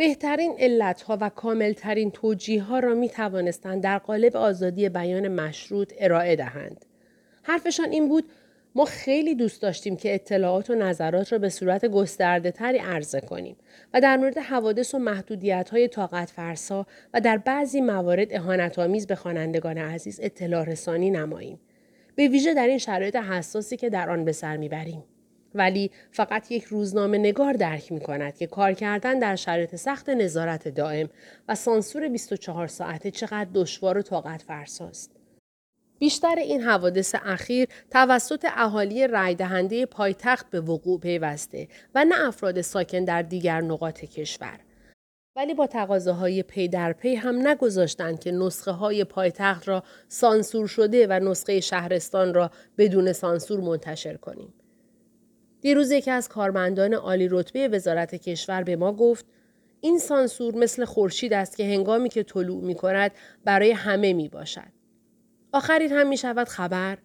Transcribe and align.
بهترین 0.00 0.54
علتها 0.58 1.18
و 1.20 1.28
کاملترین 1.28 2.10
توجیه 2.10 2.62
ها 2.62 2.78
را 2.78 2.94
می 2.94 3.08
توانستند 3.08 3.82
در 3.82 3.98
قالب 3.98 4.36
آزادی 4.36 4.88
بیان 4.88 5.28
مشروط 5.28 5.92
ارائه 5.98 6.36
دهند. 6.36 6.84
حرفشان 7.42 7.90
این 7.90 8.08
بود 8.08 8.24
ما 8.74 8.84
خیلی 8.84 9.34
دوست 9.34 9.62
داشتیم 9.62 9.96
که 9.96 10.14
اطلاعات 10.14 10.70
و 10.70 10.74
نظرات 10.74 11.32
را 11.32 11.38
به 11.38 11.48
صورت 11.48 11.86
گسترده 11.86 12.50
تری 12.50 12.78
عرضه 12.78 13.20
کنیم 13.20 13.56
و 13.94 14.00
در 14.00 14.16
مورد 14.16 14.38
حوادث 14.38 14.94
و 14.94 14.98
محدودیت 14.98 15.70
های 15.70 15.88
طاقت 15.88 16.30
فرسا 16.30 16.86
و 17.14 17.20
در 17.20 17.36
بعضی 17.38 17.80
موارد 17.80 18.28
اهانت 18.30 18.78
آمیز 18.78 19.06
به 19.06 19.14
خوانندگان 19.14 19.78
عزیز 19.78 20.20
اطلاع 20.22 20.64
رسانی 20.64 21.10
نماییم. 21.10 21.60
به 22.14 22.28
ویژه 22.28 22.54
در 22.54 22.66
این 22.66 22.78
شرایط 22.78 23.16
حساسی 23.16 23.76
که 23.76 23.90
در 23.90 24.10
آن 24.10 24.24
به 24.24 24.32
سر 24.32 24.56
می‌بریم. 24.56 25.04
ولی 25.54 25.90
فقط 26.12 26.50
یک 26.50 26.64
روزنامه 26.64 27.18
نگار 27.18 27.52
درک 27.52 27.92
می 27.92 28.00
کند 28.00 28.36
که 28.36 28.46
کار 28.46 28.72
کردن 28.72 29.18
در 29.18 29.36
شرایط 29.36 29.76
سخت 29.76 30.10
نظارت 30.10 30.68
دائم 30.68 31.08
و 31.48 31.54
سانسور 31.54 32.08
24 32.08 32.66
ساعته 32.66 33.10
چقدر 33.10 33.50
دشوار 33.54 33.98
و 33.98 34.02
طاقت 34.02 34.42
فرساست. 34.42 35.10
بیشتر 35.98 36.34
این 36.38 36.60
حوادث 36.60 37.14
اخیر 37.24 37.68
توسط 37.90 38.46
اهالی 38.48 39.06
رای 39.06 39.34
دهنده 39.34 39.86
پایتخت 39.86 40.50
به 40.50 40.60
وقوع 40.60 41.00
پیوسته 41.00 41.68
و 41.94 42.04
نه 42.04 42.28
افراد 42.28 42.60
ساکن 42.60 43.04
در 43.04 43.22
دیگر 43.22 43.60
نقاط 43.60 44.04
کشور. 44.04 44.60
ولی 45.36 45.54
با 45.54 45.66
تقاضاهای 45.66 46.42
پی 46.42 46.68
در 46.68 46.92
پی 46.92 47.14
هم 47.14 47.48
نگذاشتند 47.48 48.20
که 48.20 48.32
نسخه 48.32 48.70
های 48.70 49.04
پایتخت 49.04 49.68
را 49.68 49.82
سانسور 50.08 50.66
شده 50.66 51.06
و 51.06 51.12
نسخه 51.12 51.60
شهرستان 51.60 52.34
را 52.34 52.50
بدون 52.78 53.12
سانسور 53.12 53.60
منتشر 53.60 54.16
کنیم. 54.16 54.54
دیروز 55.60 55.90
یکی 55.90 56.10
از 56.10 56.28
کارمندان 56.28 56.94
عالی 56.94 57.28
رتبه 57.30 57.68
وزارت 57.68 58.14
کشور 58.14 58.62
به 58.62 58.76
ما 58.76 58.92
گفت 58.92 59.26
این 59.80 59.98
سانسور 59.98 60.54
مثل 60.54 60.84
خورشید 60.84 61.32
است 61.32 61.56
که 61.56 61.64
هنگامی 61.64 62.08
که 62.08 62.22
طلوع 62.22 62.64
می 62.64 62.74
کند 62.74 63.10
برای 63.44 63.72
همه 63.72 64.12
می 64.12 64.28
باشد. 64.28 64.72
آخرین 65.52 65.92
هم 65.92 66.08
می 66.08 66.16
شود 66.16 66.48
خبر؟ 66.48 66.98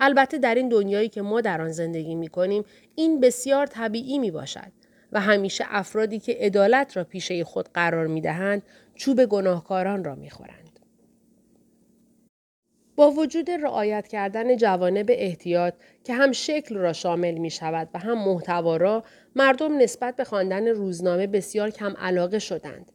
البته 0.00 0.38
در 0.38 0.54
این 0.54 0.68
دنیایی 0.68 1.08
که 1.08 1.22
ما 1.22 1.40
در 1.40 1.62
آن 1.62 1.72
زندگی 1.72 2.14
می 2.14 2.28
کنیم 2.28 2.64
این 2.94 3.20
بسیار 3.20 3.66
طبیعی 3.66 4.18
می 4.18 4.30
باشد 4.30 4.72
و 5.12 5.20
همیشه 5.20 5.64
افرادی 5.68 6.18
که 6.18 6.36
عدالت 6.40 6.96
را 6.96 7.04
پیشه 7.04 7.44
خود 7.44 7.68
قرار 7.74 8.06
می 8.06 8.20
دهند 8.20 8.62
چوب 8.94 9.24
گناهکاران 9.24 10.04
را 10.04 10.14
می 10.14 10.30
خورند. 10.30 10.65
با 12.96 13.10
وجود 13.10 13.50
رعایت 13.50 14.08
کردن 14.08 14.56
جوانب 14.56 15.06
احتیاط 15.08 15.74
که 16.04 16.14
هم 16.14 16.32
شکل 16.32 16.76
را 16.76 16.92
شامل 16.92 17.34
می 17.34 17.50
شود 17.50 17.88
و 17.94 17.98
هم 17.98 18.18
محتوا 18.28 18.76
را 18.76 19.02
مردم 19.36 19.78
نسبت 19.78 20.16
به 20.16 20.24
خواندن 20.24 20.68
روزنامه 20.68 21.26
بسیار 21.26 21.70
کم 21.70 21.94
علاقه 21.96 22.38
شدند. 22.38 22.92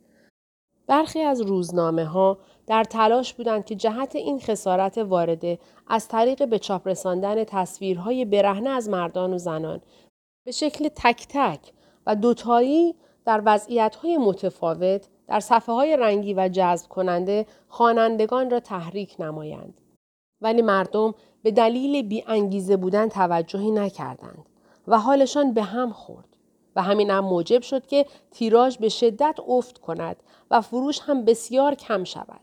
برخی 0.88 1.22
از 1.22 1.42
روزنامه 1.42 2.06
ها 2.06 2.38
در 2.68 2.84
تلاش 2.84 3.34
بودند 3.34 3.66
که 3.66 3.76
جهت 3.76 4.16
این 4.16 4.40
خسارت 4.40 4.98
وارده 4.98 5.60
از 5.88 6.08
طریق 6.08 6.50
به 6.50 6.60
چاپ 6.60 6.88
رساندن 6.88 7.44
تصویرهای 7.44 8.26
برهنه 8.26 8.70
از 8.70 8.90
مردان 8.90 9.34
و 9.34 9.38
زنان 9.38 9.82
به 10.46 10.52
شکل 10.52 10.90
تک 10.96 11.28
تک 11.30 11.60
و 12.08 12.16
دوتایی 12.16 12.96
در 13.26 13.42
وضعیتهای 13.46 14.18
متفاوت 14.18 15.08
در 15.28 15.40
صفحه 15.40 15.76
های 15.76 15.98
رنگی 15.98 16.34
و 16.34 16.50
جذب 16.50 16.90
کننده 16.90 17.46
خوانندگان 17.68 18.50
را 18.50 18.60
تحریک 18.60 19.16
نمایند. 19.20 19.81
ولی 20.42 20.62
مردم 20.62 21.14
به 21.44 21.52
دلیل 21.52 22.08
بی 22.08 22.24
انگیزه 22.28 22.78
بودن 22.78 23.10
توجهی 23.10 23.72
نکردند 23.72 24.46
و 24.88 25.00
حالشان 25.00 25.54
به 25.54 25.64
هم 25.64 25.92
خورد. 25.92 26.26
و 26.76 26.82
همین 26.82 27.10
هم 27.10 27.26
موجب 27.26 27.62
شد 27.62 27.88
که 27.88 28.06
تیراژ 28.32 28.78
به 28.78 28.90
شدت 28.90 29.40
افت 29.48 29.78
کند 29.78 30.16
و 30.52 30.62
فروش 30.62 31.00
هم 31.00 31.26
بسیار 31.26 31.76
کم 31.76 32.04
شود. 32.04 32.40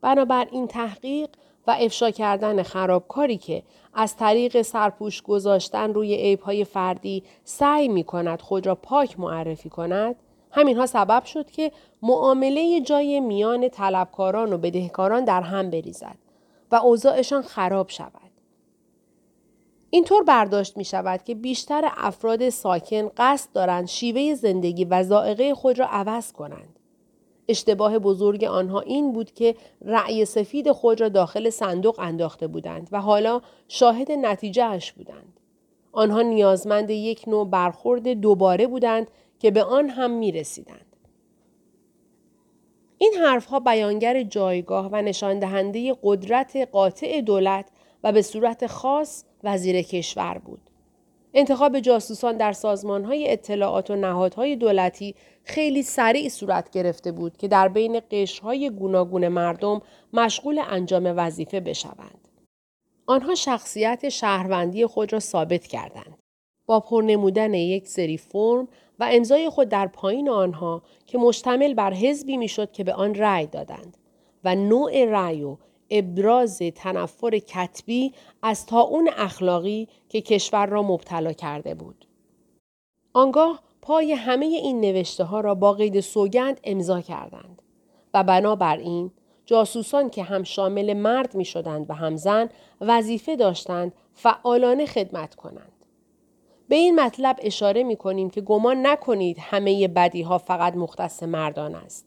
بنابر 0.00 0.48
این 0.50 0.66
تحقیق 0.66 1.28
و 1.66 1.76
افشا 1.80 2.10
کردن 2.10 2.62
خرابکاری 2.62 3.36
که 3.36 3.62
از 3.94 4.16
طریق 4.16 4.62
سرپوش 4.62 5.22
گذاشتن 5.22 5.94
روی 5.94 6.14
عیبهای 6.14 6.64
فردی 6.64 7.22
سعی 7.44 7.88
می 7.88 8.04
کند 8.04 8.42
خود 8.42 8.66
را 8.66 8.74
پاک 8.74 9.20
معرفی 9.20 9.68
کند 9.68 10.16
همینها 10.50 10.86
سبب 10.86 11.24
شد 11.24 11.50
که 11.50 11.72
معامله 12.02 12.80
جای 12.80 13.20
میان 13.20 13.68
طلبکاران 13.68 14.52
و 14.52 14.58
بدهکاران 14.58 15.24
در 15.24 15.42
هم 15.42 15.70
بریزد 15.70 16.25
و 16.70 16.76
اوضاعشان 16.76 17.42
خراب 17.42 17.88
شود. 17.88 18.30
اینطور 19.90 20.22
برداشت 20.22 20.76
می 20.76 20.84
شود 20.84 21.22
که 21.22 21.34
بیشتر 21.34 21.90
افراد 21.96 22.48
ساکن 22.48 23.10
قصد 23.16 23.52
دارند 23.52 23.86
شیوه 23.86 24.34
زندگی 24.34 24.84
و 24.84 25.02
زائقه 25.02 25.54
خود 25.54 25.78
را 25.78 25.86
عوض 25.86 26.32
کنند. 26.32 26.78
اشتباه 27.48 27.98
بزرگ 27.98 28.44
آنها 28.44 28.80
این 28.80 29.12
بود 29.12 29.32
که 29.32 29.54
رأی 29.84 30.24
سفید 30.24 30.72
خود 30.72 31.00
را 31.00 31.08
داخل 31.08 31.50
صندوق 31.50 31.98
انداخته 31.98 32.46
بودند 32.46 32.88
و 32.92 33.00
حالا 33.00 33.40
شاهد 33.68 34.12
نتیجه 34.12 34.64
اش 34.64 34.92
بودند. 34.92 35.40
آنها 35.92 36.22
نیازمند 36.22 36.90
یک 36.90 37.28
نوع 37.28 37.48
برخورد 37.48 38.08
دوباره 38.08 38.66
بودند 38.66 39.10
که 39.38 39.50
به 39.50 39.64
آن 39.64 39.88
هم 39.88 40.10
می 40.10 40.32
رسیدند. 40.32 40.95
این 42.98 43.14
حرفها 43.14 43.60
بیانگر 43.60 44.22
جایگاه 44.22 44.88
و 44.92 45.02
نشان 45.02 45.38
دهنده 45.38 45.96
قدرت 46.02 46.56
قاطع 46.56 47.20
دولت 47.20 47.68
و 48.04 48.12
به 48.12 48.22
صورت 48.22 48.66
خاص 48.66 49.24
وزیر 49.44 49.82
کشور 49.82 50.38
بود. 50.38 50.70
انتخاب 51.34 51.80
جاسوسان 51.80 52.36
در 52.36 52.54
های 52.86 53.32
اطلاعات 53.32 53.90
و 53.90 53.96
نهادهای 53.96 54.56
دولتی 54.56 55.14
خیلی 55.44 55.82
سریع 55.82 56.28
صورت 56.28 56.70
گرفته 56.70 57.12
بود 57.12 57.36
که 57.36 57.48
در 57.48 57.68
بین 57.68 58.00
قشرهای 58.10 58.70
گوناگون 58.70 59.28
مردم 59.28 59.82
مشغول 60.12 60.62
انجام 60.68 61.14
وظیفه 61.16 61.60
بشوند. 61.60 62.28
آنها 63.06 63.34
شخصیت 63.34 64.08
شهروندی 64.08 64.86
خود 64.86 65.12
را 65.12 65.20
ثابت 65.20 65.66
کردند. 65.66 66.18
با 66.66 66.80
پرنمودن 66.80 67.54
یک 67.54 67.88
سری 67.88 68.18
فرم 68.18 68.68
و 69.00 69.08
امضای 69.12 69.50
خود 69.50 69.68
در 69.68 69.86
پایین 69.86 70.28
آنها 70.28 70.82
که 71.06 71.18
مشتمل 71.18 71.74
بر 71.74 71.94
حزبی 71.94 72.36
می‌شد 72.36 72.72
که 72.72 72.84
به 72.84 72.92
آن 72.92 73.14
رأی 73.14 73.46
دادند 73.46 73.96
و 74.44 74.54
نوع 74.54 75.04
رأی 75.04 75.42
و 75.42 75.56
ابراز 75.90 76.58
تنفر 76.58 77.38
کتبی 77.38 78.12
از 78.42 78.66
تا 78.66 78.80
اون 78.80 79.10
اخلاقی 79.16 79.88
که 80.08 80.20
کشور 80.20 80.66
را 80.66 80.82
مبتلا 80.82 81.32
کرده 81.32 81.74
بود. 81.74 82.06
آنگاه 83.12 83.62
پای 83.82 84.12
همه 84.12 84.46
این 84.46 84.80
نوشته 84.80 85.24
ها 85.24 85.40
را 85.40 85.54
با 85.54 85.72
قید 85.72 86.00
سوگند 86.00 86.60
امضا 86.64 87.00
کردند 87.00 87.62
و 88.14 88.24
بنابراین 88.24 89.10
جاسوسان 89.46 90.10
که 90.10 90.22
هم 90.22 90.42
شامل 90.42 90.92
مرد 90.92 91.34
می 91.34 91.44
شدند 91.44 91.90
و 91.90 91.94
هم 91.94 92.16
زن 92.16 92.48
وظیفه 92.80 93.36
داشتند 93.36 93.92
فعالانه 94.14 94.86
خدمت 94.86 95.34
کنند. 95.34 95.75
به 96.68 96.76
این 96.76 97.00
مطلب 97.00 97.36
اشاره 97.42 97.82
می 97.82 97.96
کنیم 97.96 98.30
که 98.30 98.40
گمان 98.40 98.86
نکنید 98.86 99.36
همه 99.40 99.88
بدی 99.88 100.22
ها 100.22 100.38
فقط 100.38 100.74
مختص 100.74 101.22
مردان 101.22 101.74
است. 101.74 102.06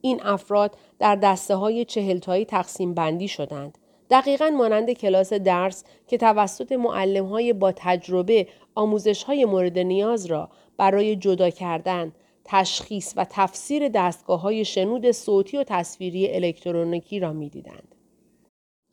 این 0.00 0.22
افراد 0.22 0.76
در 0.98 1.16
دسته 1.16 1.54
های 1.54 1.84
چهلتایی 1.84 2.44
تقسیم 2.44 2.94
بندی 2.94 3.28
شدند. 3.28 3.78
دقیقا 4.10 4.50
مانند 4.50 4.90
کلاس 4.90 5.32
درس 5.32 5.84
که 6.06 6.18
توسط 6.18 6.72
معلم 6.72 7.26
های 7.26 7.52
با 7.52 7.72
تجربه 7.72 8.46
آموزش 8.74 9.22
های 9.22 9.44
مورد 9.44 9.78
نیاز 9.78 10.26
را 10.26 10.48
برای 10.76 11.16
جدا 11.16 11.50
کردن، 11.50 12.12
تشخیص 12.44 13.12
و 13.16 13.26
تفسیر 13.30 13.88
دستگاه 13.88 14.40
های 14.40 14.64
شنود 14.64 15.10
صوتی 15.10 15.56
و 15.56 15.64
تصویری 15.64 16.34
الکترونیکی 16.34 17.20
را 17.20 17.32
می‌دیدند. 17.32 17.94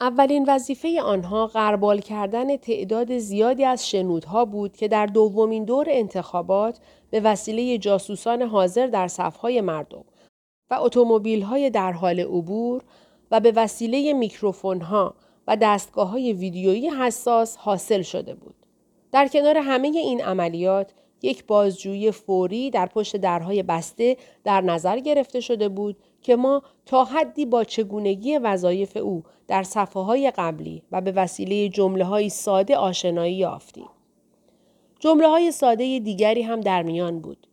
اولین 0.01 0.45
وظیفه 0.47 1.01
آنها 1.01 1.47
غربال 1.47 1.99
کردن 1.99 2.57
تعداد 2.57 3.17
زیادی 3.17 3.65
از 3.65 3.89
شنودها 3.89 4.45
بود 4.45 4.77
که 4.77 4.87
در 4.87 5.05
دومین 5.05 5.65
دور 5.65 5.85
انتخابات 5.89 6.79
به 7.09 7.19
وسیله 7.19 7.77
جاسوسان 7.77 8.41
حاضر 8.41 8.87
در 8.87 9.07
صفهای 9.07 9.61
مردم 9.61 10.05
و 10.69 10.77
اتومبیل 10.81 11.41
های 11.41 11.69
در 11.69 11.91
حال 11.91 12.19
عبور 12.19 12.83
و 13.31 13.39
به 13.39 13.53
وسیله 13.55 14.13
میکروفون 14.13 14.81
ها 14.81 15.15
و 15.47 15.57
دستگاه 15.61 16.09
های 16.09 16.33
ویدیویی 16.33 16.89
حساس 16.89 17.57
حاصل 17.57 18.01
شده 18.01 18.33
بود. 18.35 18.55
در 19.11 19.27
کنار 19.27 19.57
همه 19.57 19.87
این 19.87 20.21
عملیات 20.21 20.93
یک 21.21 21.45
بازجویی 21.45 22.11
فوری 22.11 22.69
در 22.69 22.85
پشت 22.85 23.17
درهای 23.17 23.63
بسته 23.63 24.17
در 24.43 24.61
نظر 24.61 24.99
گرفته 24.99 25.39
شده 25.39 25.69
بود 25.69 25.97
که 26.21 26.35
ما 26.35 26.61
تا 26.85 27.03
حدی 27.03 27.45
با 27.45 27.63
چگونگی 27.63 28.37
وظایف 28.37 28.97
او 28.97 29.23
در 29.47 29.63
صفحه 29.63 30.03
های 30.03 30.31
قبلی 30.31 30.83
و 30.91 31.01
به 31.01 31.11
وسیله 31.11 31.69
جمله 31.69 32.05
های 32.05 32.29
ساده 32.29 32.77
آشنایی 32.77 33.35
یافتیم. 33.35 33.89
جمله 34.99 35.27
های 35.27 35.51
ساده 35.51 35.99
دیگری 35.99 36.41
هم 36.41 36.61
در 36.61 36.83
میان 36.83 37.19
بود. 37.19 37.47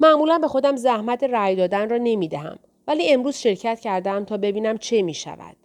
معمولا 0.00 0.38
به 0.38 0.48
خودم 0.48 0.76
زحمت 0.76 1.24
رأی 1.24 1.56
دادن 1.56 1.88
را 1.88 1.96
نمی 1.96 2.28
دهم 2.28 2.58
ولی 2.86 3.12
امروز 3.12 3.36
شرکت 3.36 3.80
کردم 3.80 4.24
تا 4.24 4.36
ببینم 4.36 4.78
چه 4.78 5.02
می 5.02 5.14
شود. 5.14 5.56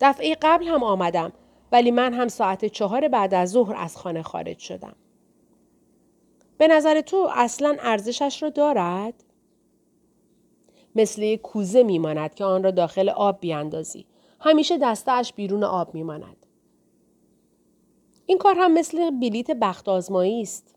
دفعه 0.00 0.36
قبل 0.42 0.66
هم 0.66 0.82
آمدم 0.84 1.32
ولی 1.72 1.90
من 1.90 2.14
هم 2.14 2.28
ساعت 2.28 2.64
چهار 2.64 3.08
بعد 3.08 3.34
از 3.34 3.50
ظهر 3.50 3.74
از 3.76 3.96
خانه 3.96 4.22
خارج 4.22 4.58
شدم. 4.58 4.94
به 6.58 6.68
نظر 6.68 7.00
تو 7.00 7.28
اصلا 7.34 7.76
ارزشش 7.80 8.42
را 8.42 8.50
دارد؟ 8.50 9.14
مثل 10.94 11.36
کوزه 11.36 11.82
میماند 11.82 12.34
که 12.34 12.44
آن 12.44 12.62
را 12.62 12.70
داخل 12.70 13.08
آب 13.08 13.40
بیاندازی. 13.40 14.06
همیشه 14.40 14.78
دستش 14.78 15.32
بیرون 15.32 15.64
آب 15.64 15.94
میماند. 15.94 16.46
این 18.26 18.38
کار 18.38 18.54
هم 18.58 18.72
مثل 18.72 19.10
بلیت 19.10 19.50
بخت 19.50 19.88
آزمایی 19.88 20.42
است. 20.42 20.74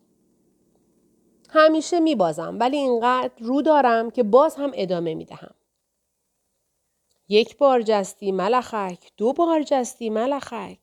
همیشه 1.49 1.99
میبازم 1.99 2.57
ولی 2.59 2.77
اینقدر 2.77 3.33
رو 3.39 3.61
دارم 3.61 4.11
که 4.11 4.23
باز 4.23 4.55
هم 4.55 4.71
ادامه 4.73 5.15
می‌دهم. 5.15 5.55
یک 7.29 7.57
بار 7.57 7.81
جستی 7.81 8.31
ملخک، 8.31 9.11
دو 9.17 9.33
بار 9.33 9.63
جستی 9.63 10.09
ملخک. 10.09 10.79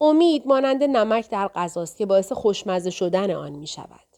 امید 0.00 0.46
مانند 0.46 0.84
نمک 0.84 1.30
در 1.30 1.48
غذاست 1.48 1.96
که 1.96 2.06
باعث 2.06 2.32
خوشمزه 2.32 2.90
شدن 2.90 3.30
آن 3.30 3.52
می 3.52 3.66
شود. 3.66 4.13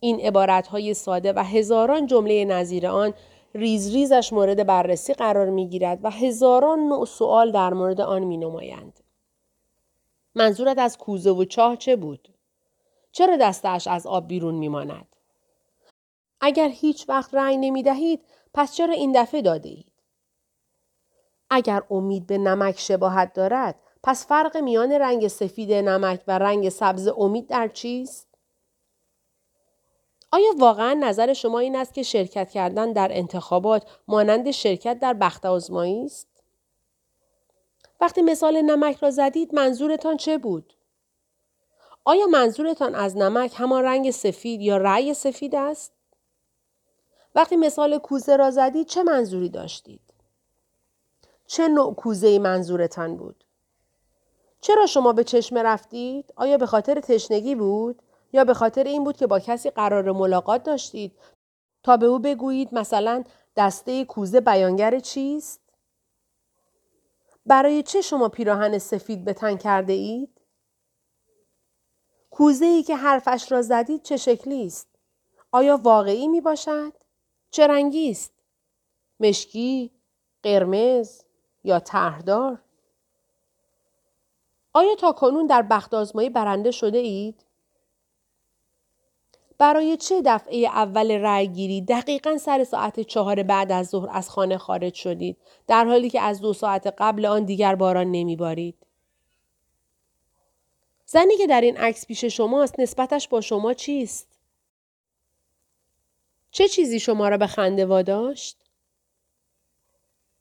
این 0.00 0.20
عبارت 0.20 0.66
های 0.66 0.94
ساده 0.94 1.32
و 1.32 1.38
هزاران 1.38 2.06
جمله 2.06 2.44
نظیر 2.44 2.86
آن 2.86 3.14
ریز 3.54 3.94
ریزش 3.94 4.32
مورد 4.32 4.66
بررسی 4.66 5.14
قرار 5.14 5.50
می 5.50 5.68
گیرد 5.68 5.98
و 6.02 6.10
هزاران 6.10 6.78
نوع 6.78 7.06
سوال 7.06 7.52
در 7.52 7.74
مورد 7.74 8.00
آن 8.00 8.24
می 8.24 8.36
نمایند. 8.36 9.00
منظورت 10.34 10.78
از 10.78 10.98
کوزه 10.98 11.30
و 11.30 11.44
چاه 11.44 11.76
چه 11.76 11.96
بود؟ 11.96 12.28
چرا 13.12 13.36
دستش 13.36 13.86
از 13.86 14.06
آب 14.06 14.28
بیرون 14.28 14.54
می 14.54 14.68
ماند؟ 14.68 15.06
اگر 16.40 16.68
هیچ 16.68 17.08
وقت 17.08 17.34
رأی 17.34 17.56
نمی 17.56 17.82
دهید 17.82 18.20
پس 18.54 18.74
چرا 18.74 18.94
این 18.94 19.22
دفعه 19.22 19.42
داده 19.42 19.68
اید؟ 19.68 19.92
اگر 21.50 21.82
امید 21.90 22.26
به 22.26 22.38
نمک 22.38 22.78
شباهت 22.78 23.32
دارد 23.32 23.74
پس 24.02 24.26
فرق 24.26 24.56
میان 24.56 24.92
رنگ 24.92 25.28
سفید 25.28 25.72
نمک 25.72 26.20
و 26.26 26.38
رنگ 26.38 26.68
سبز 26.68 27.08
امید 27.08 27.46
در 27.46 27.68
چیست؟ 27.68 28.25
آیا 30.36 30.54
واقعا 30.58 30.94
نظر 30.94 31.32
شما 31.32 31.58
این 31.58 31.76
است 31.76 31.94
که 31.94 32.02
شرکت 32.02 32.50
کردن 32.50 32.92
در 32.92 33.08
انتخابات 33.12 33.82
مانند 34.08 34.50
شرکت 34.50 34.98
در 34.98 35.14
بخت 35.14 35.46
آزمایی 35.46 36.04
است؟ 36.04 36.28
وقتی 38.00 38.22
مثال 38.22 38.62
نمک 38.62 38.96
را 38.96 39.10
زدید 39.10 39.54
منظورتان 39.54 40.16
چه 40.16 40.38
بود؟ 40.38 40.72
آیا 42.04 42.26
منظورتان 42.26 42.94
از 42.94 43.16
نمک 43.16 43.52
همان 43.56 43.84
رنگ 43.84 44.10
سفید 44.10 44.60
یا 44.60 44.76
رأی 44.76 45.14
سفید 45.14 45.54
است؟ 45.54 45.92
وقتی 47.34 47.56
مثال 47.56 47.98
کوزه 47.98 48.36
را 48.36 48.50
زدید 48.50 48.86
چه 48.86 49.02
منظوری 49.02 49.48
داشتید؟ 49.48 50.00
چه 51.46 51.68
نوع 51.68 51.94
کوزه 51.94 52.38
منظورتان 52.38 53.16
بود؟ 53.16 53.44
چرا 54.60 54.86
شما 54.86 55.12
به 55.12 55.24
چشمه 55.24 55.62
رفتید؟ 55.62 56.32
آیا 56.36 56.56
به 56.56 56.66
خاطر 56.66 57.00
تشنگی 57.00 57.54
بود؟ 57.54 58.02
یا 58.36 58.44
به 58.44 58.54
خاطر 58.54 58.84
این 58.84 59.04
بود 59.04 59.16
که 59.16 59.26
با 59.26 59.38
کسی 59.38 59.70
قرار 59.70 60.12
ملاقات 60.12 60.62
داشتید 60.62 61.12
تا 61.82 61.96
به 61.96 62.06
او 62.06 62.18
بگویید 62.18 62.74
مثلا 62.74 63.24
دسته 63.56 64.04
کوزه 64.04 64.40
بیانگر 64.40 64.98
چیست؟ 64.98 65.60
برای 67.46 67.82
چه 67.82 68.00
شما 68.00 68.28
پیراهن 68.28 68.78
سفید 68.78 69.24
به 69.24 69.32
تن 69.32 69.56
کرده 69.56 69.92
اید؟ 69.92 70.40
کوزه 72.30 72.64
ای 72.64 72.82
که 72.82 72.96
حرفش 72.96 73.52
را 73.52 73.62
زدید 73.62 74.02
چه 74.02 74.16
شکلی 74.16 74.66
است؟ 74.66 74.88
آیا 75.52 75.76
واقعی 75.76 76.28
می 76.28 76.40
باشد؟ 76.40 76.92
چه 77.50 77.66
رنگی 77.66 78.10
است؟ 78.10 78.32
مشکی، 79.20 79.90
قرمز 80.42 81.22
یا 81.64 81.80
تهردار؟ 81.80 82.58
آیا 84.72 84.94
تا 84.94 85.12
کنون 85.12 85.46
در 85.46 85.62
بخت 85.62 85.94
آزمایی 85.94 86.30
برنده 86.30 86.70
شده 86.70 86.98
اید؟ 86.98 87.45
برای 89.58 89.96
چه 89.96 90.22
دفعه 90.24 90.56
اول 90.66 91.10
رأیگیری 91.10 91.80
دقیقا 91.80 92.38
سر 92.38 92.64
ساعت 92.64 93.00
چهار 93.00 93.42
بعد 93.42 93.72
از 93.72 93.88
ظهر 93.88 94.08
از 94.12 94.30
خانه 94.30 94.58
خارج 94.58 94.94
شدید. 94.94 95.36
در 95.66 95.84
حالی 95.84 96.10
که 96.10 96.20
از 96.20 96.40
دو 96.40 96.52
ساعت 96.52 96.94
قبل 96.98 97.26
آن 97.26 97.44
دیگر 97.44 97.74
باران 97.74 98.10
نمیبارید. 98.10 98.86
زنی 101.06 101.36
که 101.36 101.46
در 101.46 101.60
این 101.60 101.76
عکس 101.76 102.06
پیش 102.06 102.24
شماست 102.24 102.80
نسبتش 102.80 103.28
با 103.28 103.40
شما 103.40 103.74
چیست؟ 103.74 104.28
چه 106.50 106.68
چیزی 106.68 107.00
شما 107.00 107.28
را 107.28 107.36
به 107.36 107.46
خنده 107.46 107.86
واداشت؟ 107.86 108.65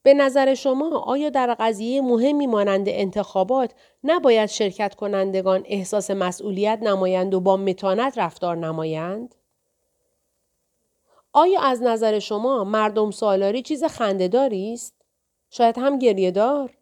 به 0.06 0.14
نظر 0.14 0.54
شما 0.54 1.00
آیا 1.00 1.30
در 1.30 1.56
قضیه 1.60 2.02
مهمی 2.02 2.48
مانند 2.48 2.90
انتخابات 2.90 3.72
نباید 4.04 4.50
شرکت 4.50 4.96
کنندگان 4.96 5.64
احساس 5.66 6.12
مسئولیت 6.12 6.80
نمایند 6.82 7.34
و 7.34 7.40
با 7.40 7.58
متانت 7.58 8.18
رفتار 8.18 8.58
نمایند؟ 8.58 9.36
آیا 11.34 11.62
از 11.62 11.82
نظر 11.82 12.20
شما 12.20 12.64
مردم 12.64 13.12
سالاری 13.12 13.62
چیز 13.62 13.84
خندهداری 13.84 14.74
است؟ 14.74 14.96
شاید 15.50 15.78
هم 15.78 16.00
گریه 16.00 16.32
دار؟ 16.32 16.78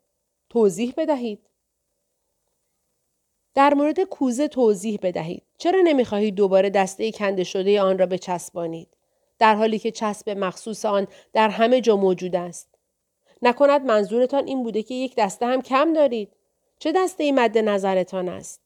توضیح 0.50 0.94
بدهید. 0.98 1.50
در 3.54 3.74
مورد 3.74 4.04
کوزه 4.04 4.48
توضیح 4.48 5.00
بدهید. 5.02 5.44
چرا 5.58 5.82
نمی‌خواهید 5.82 6.36
دوباره 6.36 6.70
دسته 6.70 7.12
کنده 7.12 7.44
شده 7.44 7.82
آن 7.82 7.98
را 7.98 8.06
بچسبانید؟ 8.06 8.88
در 9.40 9.56
حالی 9.56 9.80
که 9.80 9.92
چسب 9.92 10.30
مخصوص 10.30 10.86
آن 10.86 11.08
در 11.34 11.50
همه 11.50 11.82
جا 11.82 11.96
موجود 11.96 12.36
است. 12.36 12.73
نکند 13.44 13.86
منظورتان 13.86 14.48
این 14.48 14.64
بوده 14.64 14.84
که 14.84 14.94
یک 14.94 15.16
دسته 15.18 15.46
هم 15.46 15.62
کم 15.62 15.94
دارید. 15.94 16.32
چه 16.80 16.92
دسته 16.92 17.24
ای 17.24 17.32
مد 17.32 17.58
نظرتان 17.58 18.30
است؟ 18.30 18.62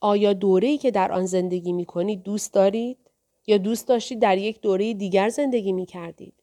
آیا 0.00 0.32
دوره‌ای 0.32 0.78
که 0.78 0.90
در 0.90 1.12
آن 1.12 1.26
زندگی 1.26 1.72
می 1.72 1.84
کنید 1.84 2.22
دوست 2.22 2.54
دارید؟ 2.54 2.98
یا 3.46 3.58
دوست 3.58 3.88
داشتید 3.88 4.20
در 4.20 4.38
یک 4.38 4.60
دوره 4.60 4.94
دیگر 4.94 5.28
زندگی 5.28 5.72
می 5.72 5.86
کردید؟ 5.86 6.34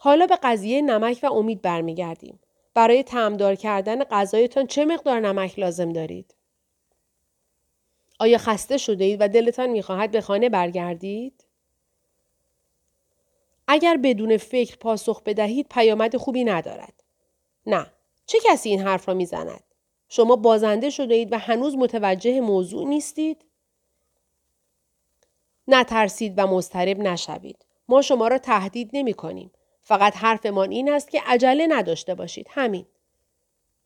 حالا 0.00 0.26
به 0.26 0.38
قضیه 0.42 0.82
نمک 0.82 1.20
و 1.22 1.32
امید 1.32 1.62
برمیگردیم. 1.62 2.40
برای 2.74 3.02
تعمدار 3.02 3.54
کردن 3.54 4.04
غذایتان 4.04 4.66
چه 4.66 4.84
مقدار 4.84 5.20
نمک 5.20 5.58
لازم 5.58 5.92
دارید؟ 5.92 6.34
آیا 8.18 8.38
خسته 8.38 8.78
شده 8.78 9.04
اید 9.04 9.20
و 9.20 9.28
دلتان 9.28 9.70
می‌خواهد 9.70 10.10
به 10.10 10.20
خانه 10.20 10.48
برگردید؟ 10.48 11.44
اگر 13.68 13.96
بدون 13.96 14.36
فکر 14.36 14.76
پاسخ 14.76 15.22
بدهید 15.22 15.66
پیامد 15.70 16.16
خوبی 16.16 16.44
ندارد. 16.44 17.04
نه. 17.66 17.86
چه 18.26 18.38
کسی 18.44 18.68
این 18.68 18.80
حرف 18.80 19.08
را 19.08 19.14
می‌زند؟ 19.14 19.64
شما 20.08 20.36
بازنده 20.36 20.90
شده 20.90 21.14
اید 21.14 21.32
و 21.32 21.38
هنوز 21.38 21.76
متوجه 21.76 22.40
موضوع 22.40 22.88
نیستید؟ 22.88 23.44
نترسید 25.68 26.34
و 26.36 26.46
مضطرب 26.46 26.98
نشوید. 26.98 27.66
ما 27.88 28.02
شما 28.02 28.28
را 28.28 28.38
تهدید 28.38 28.90
نمی 28.92 29.14
کنیم. 29.14 29.50
فقط 29.82 30.16
حرفمان 30.16 30.70
این 30.70 30.92
است 30.92 31.10
که 31.10 31.22
عجله 31.26 31.66
نداشته 31.66 32.14
باشید. 32.14 32.46
همین. 32.50 32.86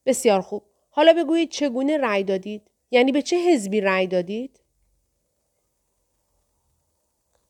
بسیار 0.06 0.40
خوب. 0.40 0.62
حالا 0.90 1.12
بگویید 1.12 1.50
چگونه 1.50 1.99
رأی 1.99 2.25
دادید؟ 2.25 2.62
یعنی 2.90 3.12
به 3.12 3.23
چه 3.23 3.37
حزبی 3.37 3.80
رأی 3.80 4.06
دادید؟ 4.06 4.61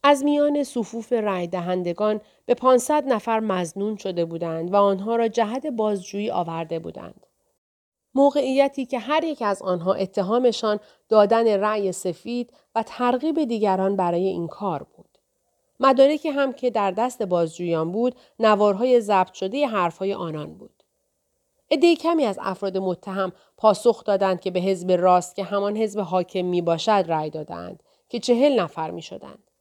از 0.02 0.25
میان 0.25 0.64
صفوف 0.64 1.12
رای 1.12 1.47
دهندگان 1.47 2.21
به 2.47 2.54
500 2.54 3.04
نفر 3.06 3.40
مزنون 3.40 3.97
شده 3.97 4.25
بودند 4.25 4.73
و 4.73 4.76
آنها 4.76 5.16
را 5.16 5.28
جهت 5.28 5.66
بازجویی 5.66 6.30
آورده 6.30 6.78
بودند. 6.78 7.26
موقعیتی 8.14 8.87
که 8.87 8.99
هر 8.99 9.25
یک 9.25 9.42
از 9.42 9.62
آنها 9.62 9.94
اتهامشان 9.94 10.80
دادن 11.09 11.61
رأی 11.61 11.92
سفید 11.92 12.52
و 12.75 12.82
ترغیب 12.82 13.44
دیگران 13.44 13.97
برای 13.97 14.26
این 14.26 14.49
کار 14.49 14.82
بود. 14.82 15.18
مدارکی 15.80 16.28
هم 16.28 16.52
که 16.52 16.71
در 16.71 16.90
دست 16.90 17.23
بازجویان 17.23 17.92
بود 17.92 18.14
نوارهای 18.38 19.00
ضبط 19.00 19.32
شده 19.32 19.66
حرفهای 19.66 20.14
آنان 20.14 20.54
بود. 20.54 20.82
عده 21.71 21.97
کمی 21.97 22.25
از 22.25 22.38
افراد 22.42 22.78
متهم 22.78 23.32
پاسخ 23.56 24.04
دادند 24.04 24.40
که 24.40 24.50
به 24.50 24.61
حزب 24.61 24.92
راست 24.92 25.37
که 25.37 25.44
همان 25.44 25.76
حزب 25.76 26.00
حاکم 26.00 26.44
می 26.44 26.62
باشد 26.62 27.04
رأی 27.09 27.30
دادند 27.30 27.82
که 28.09 28.21
چهل 28.21 28.61
نفر 28.61 28.90
می 28.90 29.02
شدند. 29.02 29.51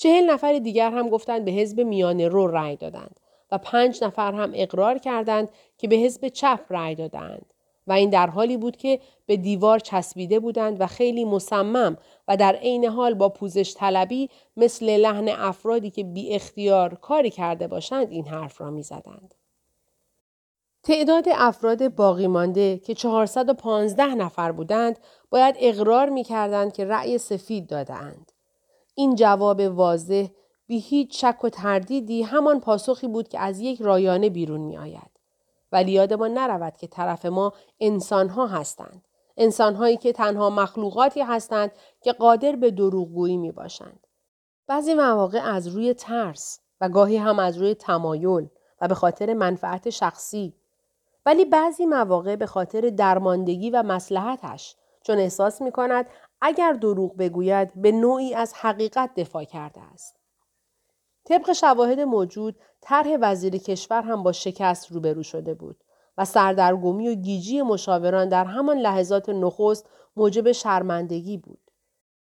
چهل 0.00 0.30
نفر 0.30 0.58
دیگر 0.58 0.90
هم 0.90 1.08
گفتند 1.08 1.44
به 1.44 1.50
حزب 1.50 1.80
میانه 1.80 2.28
رو 2.28 2.46
رأی 2.46 2.76
دادند 2.76 3.20
و 3.52 3.58
پنج 3.58 4.04
نفر 4.04 4.32
هم 4.32 4.52
اقرار 4.54 4.98
کردند 4.98 5.48
که 5.78 5.88
به 5.88 5.96
حزب 5.96 6.28
چپ 6.28 6.60
رأی 6.70 6.94
دادند 6.94 7.54
و 7.86 7.92
این 7.92 8.10
در 8.10 8.26
حالی 8.26 8.56
بود 8.56 8.76
که 8.76 9.00
به 9.26 9.36
دیوار 9.36 9.78
چسبیده 9.78 10.40
بودند 10.40 10.80
و 10.80 10.86
خیلی 10.86 11.24
مصمم 11.24 11.96
و 12.28 12.36
در 12.36 12.56
عین 12.56 12.84
حال 12.84 13.14
با 13.14 13.28
پوزش 13.28 13.74
طلبی 13.74 14.30
مثل 14.56 14.96
لحن 14.96 15.28
افرادی 15.28 15.90
که 15.90 16.04
بی 16.04 16.34
اختیار 16.34 16.94
کاری 16.94 17.30
کرده 17.30 17.66
باشند 17.68 18.10
این 18.10 18.26
حرف 18.26 18.60
را 18.60 18.70
می 18.70 18.82
زدند. 18.82 19.34
تعداد 20.82 21.24
افراد 21.34 21.94
باقی 21.94 22.26
مانده 22.26 22.78
که 22.78 22.94
415 22.94 24.04
نفر 24.04 24.52
بودند 24.52 24.98
باید 25.30 25.54
اقرار 25.58 26.08
می 26.08 26.24
کردند 26.24 26.72
که 26.72 26.84
رأی 26.84 27.18
سفید 27.18 27.66
دادند. 27.66 28.29
این 28.94 29.14
جواب 29.14 29.60
واضح 29.60 30.26
بی 30.66 30.78
هیچ 30.78 31.24
شک 31.24 31.44
و 31.44 31.48
تردیدی 31.48 32.22
همان 32.22 32.60
پاسخی 32.60 33.08
بود 33.08 33.28
که 33.28 33.40
از 33.40 33.60
یک 33.60 33.82
رایانه 33.82 34.30
بیرون 34.30 34.60
می 34.60 34.78
آید. 34.78 35.10
ولی 35.72 35.92
یادمان 35.92 36.38
نرود 36.38 36.76
که 36.76 36.86
طرف 36.86 37.26
ما 37.26 37.52
انسان 37.80 38.28
ها 38.28 38.46
هستند. 38.46 39.04
انسانهایی 39.36 39.96
که 39.96 40.12
تنها 40.12 40.50
مخلوقاتی 40.50 41.20
هستند 41.20 41.72
که 42.00 42.12
قادر 42.12 42.56
به 42.56 42.70
دروغگویی 42.70 43.36
می 43.36 43.52
باشند. 43.52 44.06
بعضی 44.66 44.94
مواقع 44.94 45.40
از 45.42 45.68
روی 45.68 45.94
ترس 45.94 46.60
و 46.80 46.88
گاهی 46.88 47.16
هم 47.16 47.38
از 47.38 47.58
روی 47.58 47.74
تمایل 47.74 48.48
و 48.80 48.88
به 48.88 48.94
خاطر 48.94 49.34
منفعت 49.34 49.90
شخصی 49.90 50.54
ولی 51.26 51.44
بعضی 51.44 51.86
مواقع 51.86 52.36
به 52.36 52.46
خاطر 52.46 52.80
درماندگی 52.80 53.70
و 53.70 53.82
مسلحتش 53.82 54.76
چون 55.02 55.18
احساس 55.18 55.62
می 55.62 55.72
کند 55.72 56.06
اگر 56.40 56.72
دروغ 56.72 57.16
بگوید 57.16 57.82
به 57.82 57.92
نوعی 57.92 58.34
از 58.34 58.54
حقیقت 58.54 59.14
دفاع 59.14 59.44
کرده 59.44 59.80
است. 59.80 60.16
طبق 61.24 61.52
شواهد 61.52 62.00
موجود 62.00 62.56
طرح 62.80 63.16
وزیر 63.20 63.56
کشور 63.58 64.02
هم 64.02 64.22
با 64.22 64.32
شکست 64.32 64.92
روبرو 64.92 65.22
شده 65.22 65.54
بود 65.54 65.84
و 66.18 66.24
سردرگمی 66.24 67.08
و 67.08 67.14
گیجی 67.14 67.62
مشاوران 67.62 68.28
در 68.28 68.44
همان 68.44 68.78
لحظات 68.78 69.28
نخست 69.28 69.88
موجب 70.16 70.52
شرمندگی 70.52 71.36
بود. 71.36 71.70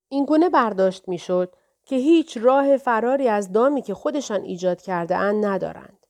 این 0.08 0.24
گونه 0.24 0.48
برداشت 0.48 1.08
می‌شد 1.08 1.54
که 1.84 1.96
هیچ 1.96 2.36
راه 2.36 2.76
فراری 2.76 3.28
از 3.28 3.52
دامی 3.52 3.82
که 3.82 3.94
خودشان 3.94 4.42
ایجاد 4.42 4.82
کرده 4.82 5.16
اند 5.16 5.46
ندارند. 5.46 6.06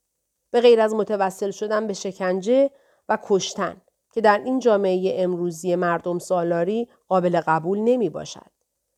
به 0.50 0.61
غیر 0.61 0.80
از 0.80 0.94
متوسل 0.94 1.50
شدن 1.50 1.87
به 1.87 1.92
شکنجه 1.92 2.70
و 3.09 3.18
کشتن 3.23 3.82
که 4.12 4.21
در 4.21 4.43
این 4.45 4.59
جامعه 4.59 5.23
امروزی 5.23 5.76
مردم 5.76 6.19
سالاری 6.19 6.88
قابل 7.09 7.40
قبول 7.47 7.79
نمی 7.79 8.11
باشد. 8.11 8.50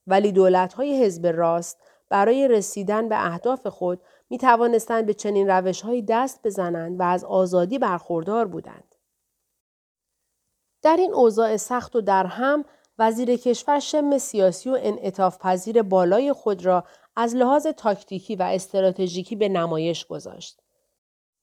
ولی 0.06 0.32
دولت 0.32 0.72
های 0.72 1.04
حزب 1.04 1.26
راست 1.26 1.78
برای 2.08 2.48
رسیدن 2.48 3.08
به 3.08 3.26
اهداف 3.26 3.66
خود 3.66 4.00
می 4.30 4.38
توانستند 4.38 5.06
به 5.06 5.14
چنین 5.14 5.48
روش 5.48 5.84
دست 6.08 6.40
بزنند 6.44 7.00
و 7.00 7.02
از 7.02 7.24
آزادی 7.24 7.78
برخوردار 7.78 8.46
بودند. 8.46 8.94
در 10.82 10.96
این 10.96 11.14
اوضاع 11.14 11.56
سخت 11.56 11.96
و 11.96 12.00
در 12.00 12.26
هم 12.26 12.64
وزیر 12.98 13.36
کشور 13.36 13.78
شم 13.78 14.18
سیاسی 14.18 14.70
و 14.70 14.78
انعطاف 14.82 15.38
پذیر 15.38 15.82
بالای 15.82 16.32
خود 16.32 16.66
را 16.66 16.84
از 17.16 17.36
لحاظ 17.36 17.66
تاکتیکی 17.66 18.36
و 18.36 18.42
استراتژیکی 18.42 19.36
به 19.36 19.48
نمایش 19.48 20.06
گذاشت. 20.06 20.61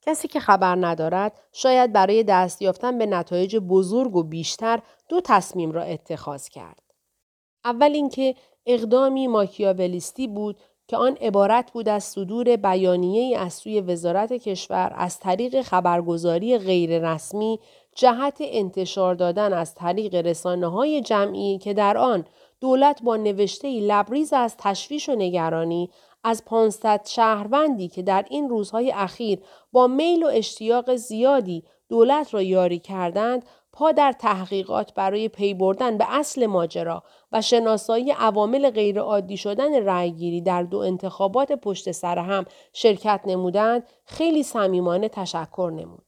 کسی 0.02 0.28
که 0.28 0.40
خبر 0.40 0.76
ندارد 0.80 1.40
شاید 1.52 1.92
برای 1.92 2.22
دست 2.22 2.62
یافتن 2.62 2.98
به 2.98 3.06
نتایج 3.06 3.56
بزرگ 3.56 4.16
و 4.16 4.22
بیشتر 4.22 4.82
دو 5.08 5.20
تصمیم 5.20 5.72
را 5.72 5.82
اتخاذ 5.82 6.48
کرد. 6.48 6.82
اول 7.64 7.90
اینکه 7.94 8.34
اقدامی 8.66 9.26
ماکیاولیستی 9.26 10.28
بود 10.28 10.56
که 10.88 10.96
آن 10.96 11.16
عبارت 11.20 11.72
بود 11.72 11.88
از 11.88 12.04
صدور 12.04 12.56
بیانیه 12.56 13.38
از 13.38 13.54
سوی 13.54 13.80
وزارت 13.80 14.32
کشور 14.32 14.92
از 14.96 15.18
طریق 15.18 15.62
خبرگزاری 15.62 16.58
غیررسمی 16.58 17.60
جهت 17.94 18.38
انتشار 18.40 19.14
دادن 19.14 19.52
از 19.52 19.74
طریق 19.74 20.14
رسانه 20.14 20.66
های 20.66 21.00
جمعی 21.00 21.58
که 21.58 21.74
در 21.74 21.96
آن 21.96 22.24
دولت 22.60 23.02
با 23.02 23.16
نوشته 23.16 23.68
لبریز 23.68 24.32
از 24.32 24.56
تشویش 24.58 25.08
و 25.08 25.14
نگرانی 25.14 25.90
از 26.24 26.44
500 26.44 27.06
شهروندی 27.06 27.88
که 27.88 28.02
در 28.02 28.26
این 28.30 28.48
روزهای 28.48 28.92
اخیر 28.92 29.38
با 29.72 29.86
میل 29.86 30.22
و 30.22 30.26
اشتیاق 30.26 30.94
زیادی 30.94 31.64
دولت 31.88 32.34
را 32.34 32.42
یاری 32.42 32.78
کردند 32.78 33.44
پا 33.72 33.92
در 33.92 34.12
تحقیقات 34.12 34.94
برای 34.94 35.28
پی 35.28 35.54
بردن 35.54 35.98
به 35.98 36.04
اصل 36.08 36.46
ماجرا 36.46 37.02
و 37.32 37.42
شناسایی 37.42 38.10
عوامل 38.10 38.70
غیرعادی 38.70 39.36
شدن 39.36 39.84
رأیگیری 39.84 40.40
در 40.40 40.62
دو 40.62 40.78
انتخابات 40.78 41.52
پشت 41.52 41.92
سر 41.92 42.18
هم 42.18 42.44
شرکت 42.72 43.20
نمودند 43.26 43.86
خیلی 44.04 44.42
صمیمانه 44.42 45.08
تشکر 45.08 45.72
نمود. 45.74 46.04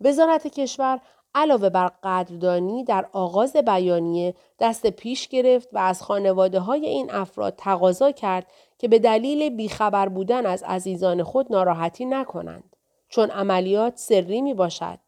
وزارت 0.00 0.46
کشور 0.46 1.00
علاوه 1.34 1.68
بر 1.68 1.90
قدردانی 2.02 2.84
در 2.84 3.08
آغاز 3.12 3.56
بیانیه 3.56 4.34
دست 4.60 4.86
پیش 4.86 5.28
گرفت 5.28 5.68
و 5.72 5.78
از 5.78 6.02
خانواده 6.02 6.60
های 6.60 6.86
این 6.86 7.10
افراد 7.10 7.54
تقاضا 7.56 8.12
کرد 8.12 8.46
که 8.80 8.88
به 8.88 8.98
دلیل 8.98 9.56
بیخبر 9.56 10.08
بودن 10.08 10.46
از 10.46 10.62
عزیزان 10.62 11.22
خود 11.22 11.52
ناراحتی 11.52 12.04
نکنند. 12.04 12.76
چون 13.08 13.30
عملیات 13.30 13.96
سری 13.96 14.42
می 14.42 14.54
باشد. 14.54 14.98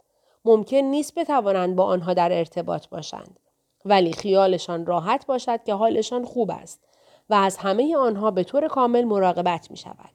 ممکن 0.45 0.77
نیست 0.77 1.15
بتوانند 1.15 1.77
با 1.77 1.85
آنها 1.85 2.15
در 2.15 2.33
ارتباط 2.33 2.89
باشند. 2.89 3.41
ولی 3.85 4.13
خیالشان 4.13 4.87
راحت 4.87 5.27
باشد 5.27 5.65
که 5.65 5.75
حالشان 5.75 6.25
خوب 6.25 6.51
است 6.51 6.85
و 7.31 7.35
از 7.35 7.57
همه 7.57 7.97
آنها 7.97 8.31
به 8.31 8.45
طور 8.45 8.69
کامل 8.69 9.05
مراقبت 9.05 9.71
می 9.71 9.77
شود. 9.77 10.11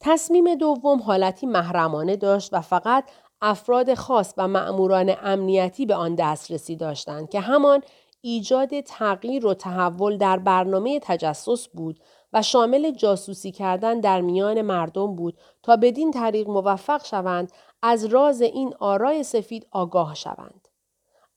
تصمیم 0.00 0.54
دوم 0.54 1.02
حالتی 1.02 1.46
محرمانه 1.46 2.16
داشت 2.16 2.52
و 2.52 2.60
فقط 2.60 3.10
افراد 3.42 3.94
خاص 3.94 4.34
و 4.36 4.48
معموران 4.48 5.14
امنیتی 5.22 5.86
به 5.86 5.94
آن 5.94 6.14
دسترسی 6.14 6.76
داشتند 6.76 7.30
که 7.30 7.40
همان 7.40 7.82
ایجاد 8.20 8.80
تغییر 8.80 9.46
و 9.46 9.54
تحول 9.54 10.16
در 10.16 10.38
برنامه 10.38 11.00
تجسس 11.02 11.68
بود 11.68 12.00
و 12.32 12.42
شامل 12.42 12.90
جاسوسی 12.90 13.52
کردن 13.52 14.00
در 14.00 14.20
میان 14.20 14.62
مردم 14.62 15.14
بود 15.14 15.38
تا 15.62 15.76
بدین 15.76 16.10
طریق 16.10 16.48
موفق 16.48 17.04
شوند 17.04 17.52
از 17.82 18.04
راز 18.04 18.42
این 18.42 18.74
آرای 18.78 19.22
سفید 19.22 19.66
آگاه 19.70 20.14
شوند. 20.14 20.68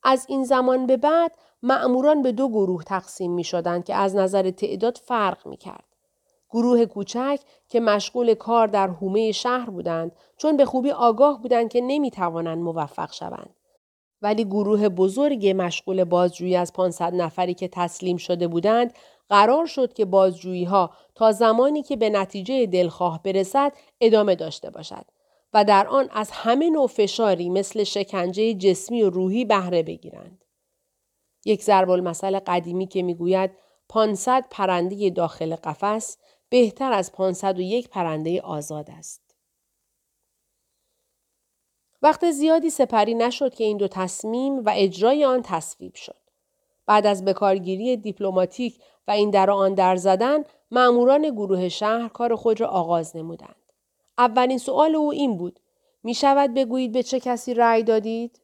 از 0.03 0.25
این 0.29 0.43
زمان 0.43 0.85
به 0.85 0.97
بعد 0.97 1.35
معموران 1.63 2.21
به 2.21 2.31
دو 2.31 2.49
گروه 2.49 2.83
تقسیم 2.83 3.31
می 3.31 3.43
شدند 3.43 3.85
که 3.85 3.95
از 3.95 4.15
نظر 4.15 4.51
تعداد 4.51 4.97
فرق 4.97 5.47
می 5.47 5.57
کرد. 5.57 5.85
گروه 6.49 6.85
کوچک 6.85 7.39
که 7.69 7.79
مشغول 7.79 8.33
کار 8.33 8.67
در 8.67 8.87
حومه 8.87 9.31
شهر 9.31 9.69
بودند 9.69 10.15
چون 10.37 10.57
به 10.57 10.65
خوبی 10.65 10.91
آگاه 10.91 11.41
بودند 11.41 11.69
که 11.69 11.81
نمی 11.81 12.11
توانند 12.11 12.57
موفق 12.57 13.11
شوند. 13.13 13.55
ولی 14.23 14.45
گروه 14.45 14.89
بزرگ 14.89 15.53
مشغول 15.57 16.03
بازجویی 16.03 16.55
از 16.55 16.73
500 16.73 17.15
نفری 17.15 17.53
که 17.53 17.67
تسلیم 17.67 18.17
شده 18.17 18.47
بودند 18.47 18.93
قرار 19.29 19.65
شد 19.65 19.93
که 19.93 20.05
بازجویی 20.05 20.63
ها 20.63 20.91
تا 21.15 21.31
زمانی 21.31 21.83
که 21.83 21.95
به 21.95 22.09
نتیجه 22.09 22.65
دلخواه 22.65 23.23
برسد 23.23 23.73
ادامه 24.01 24.35
داشته 24.35 24.69
باشد 24.69 25.05
و 25.53 25.63
در 25.63 25.87
آن 25.87 26.09
از 26.11 26.31
همه 26.31 26.69
نوع 26.69 26.87
فشاری 26.87 27.49
مثل 27.49 27.83
شکنجه 27.83 28.53
جسمی 28.53 29.03
و 29.03 29.09
روحی 29.09 29.45
بهره 29.45 29.83
بگیرند. 29.83 30.45
یک 31.45 31.63
ضرب 31.63 31.89
المثل 31.89 32.39
قدیمی 32.39 32.87
که 32.87 33.03
می‌گوید 33.03 33.51
500 33.89 34.45
پرنده 34.51 35.09
داخل 35.09 35.55
قفس 35.55 36.17
بهتر 36.49 36.93
از 36.93 37.11
501 37.11 37.89
پرنده 37.89 38.41
آزاد 38.41 38.89
است. 38.97 39.22
وقت 42.03 42.31
زیادی 42.31 42.69
سپری 42.69 43.13
نشد 43.13 43.53
که 43.53 43.63
این 43.63 43.77
دو 43.77 43.87
تصمیم 43.87 44.65
و 44.65 44.71
اجرای 44.75 45.25
آن 45.25 45.41
تصویب 45.41 45.95
شد. 45.95 46.15
بعد 46.85 47.05
از 47.05 47.25
بکارگیری 47.25 47.97
دیپلماتیک 47.97 48.79
و 49.07 49.11
این 49.11 49.29
در 49.29 49.51
آن 49.51 49.73
در 49.73 49.95
زدن 49.95 50.43
معموران 50.71 51.29
گروه 51.29 51.69
شهر 51.69 52.07
کار 52.07 52.35
خود 52.35 52.61
را 52.61 52.67
آغاز 52.67 53.15
نمودند. 53.15 53.55
اولین 54.17 54.57
سؤال 54.57 54.95
او 54.95 55.11
این 55.11 55.37
بود 55.37 55.59
می 56.03 56.13
شود 56.13 56.53
بگویید 56.53 56.91
به 56.91 57.03
چه 57.03 57.19
کسی 57.19 57.53
رأی 57.53 57.83
دادید؟ 57.83 58.41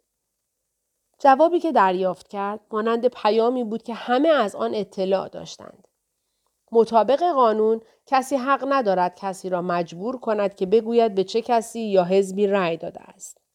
جوابی 1.20 1.60
که 1.60 1.72
دریافت 1.72 2.28
کرد 2.28 2.60
مانند 2.72 3.08
پیامی 3.08 3.64
بود 3.64 3.84
که 3.84 3.94
همه 3.94 4.30
از 4.30 4.56
آن 4.56 4.76
اطلاع 4.76 5.30
داشتند. 5.30 5.88
مطابق 6.72 7.24
قانون 7.24 7.82
کسی 8.06 8.36
حق 8.36 8.66
ندارد 8.70 9.16
کسی 9.16 9.50
را 9.50 9.62
مجبور 9.62 10.20
کند 10.20 10.56
که 10.56 10.66
بگوید 10.66 11.16
به 11.16 11.24
چه 11.24 11.42
کسی 11.42 11.82
یا 11.82 12.04
حزبی 12.04 12.48
رأی 12.48 12.78
داده 12.78 13.02
است. 13.02 13.49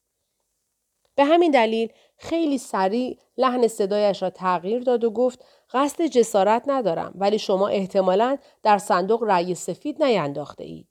به 1.14 1.25
همین 1.25 1.50
دلیل 1.50 1.92
خیلی 2.16 2.59
سریع 2.59 3.18
لحن 3.38 3.68
صدایش 3.68 4.23
را 4.23 4.30
تغییر 4.30 4.83
داد 4.83 5.04
و 5.04 5.11
گفت 5.11 5.44
قصد 5.73 6.06
جسارت 6.06 6.62
ندارم 6.66 7.12
ولی 7.14 7.38
شما 7.38 7.68
احتمالا 7.68 8.37
در 8.62 8.78
صندوق 8.78 9.25
رأی 9.25 9.54
سفید 9.54 10.02
نینداخته 10.02 10.64
اید. 10.64 10.88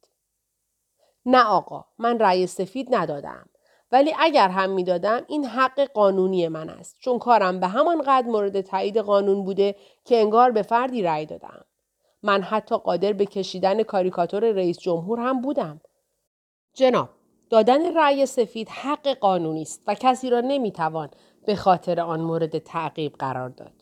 نه 1.25 1.44
آقا 1.44 1.86
من 1.98 2.20
رأی 2.20 2.48
سفید 2.48 2.96
ندادم. 2.96 3.50
ولی 3.92 4.13
اگر 4.20 4.50
هم 4.50 4.70
می‌دادم 4.70 5.22
این 5.27 5.46
حق 5.46 5.80
قانونی 5.80 6.48
من 6.48 6.70
است 6.70 6.96
چون 7.00 7.20
کارم 7.20 7.60
به 7.60 7.68
همان 7.68 8.01
قدر 8.01 8.27
مورد 8.27 8.62
تایید 8.62 8.98
قانون 8.98 9.44
بوده 9.44 9.75
که 10.06 10.22
انگار 10.22 10.51
به 10.51 10.62
فردی 10.62 11.01
رأی 11.01 11.25
دادم. 11.25 11.65
من 12.24 12.42
حتی 12.42 12.77
قادر 12.77 13.13
به 13.13 13.25
کشیدن 13.25 13.84
کاریکاتور 13.84 14.51
رئیس 14.51 14.80
جمهور 14.80 15.20
هم 15.20 15.42
بودم. 15.42 15.82
جناب 16.74 17.10
دادن 17.50 17.98
رأی 17.98 18.26
سفید 18.26 18.70
حق 18.70 19.08
قانونی 19.08 19.62
است 19.62 19.84
و 19.88 19.96
کسی 19.96 20.30
را 20.30 20.42
نمی‌توان 20.42 21.10
به 21.46 21.56
خاطر 21.56 22.00
آن 22.00 22.22
مورد 22.22 22.58
تعقیب 22.58 23.14
قرار 23.20 23.50
داد. 23.50 23.74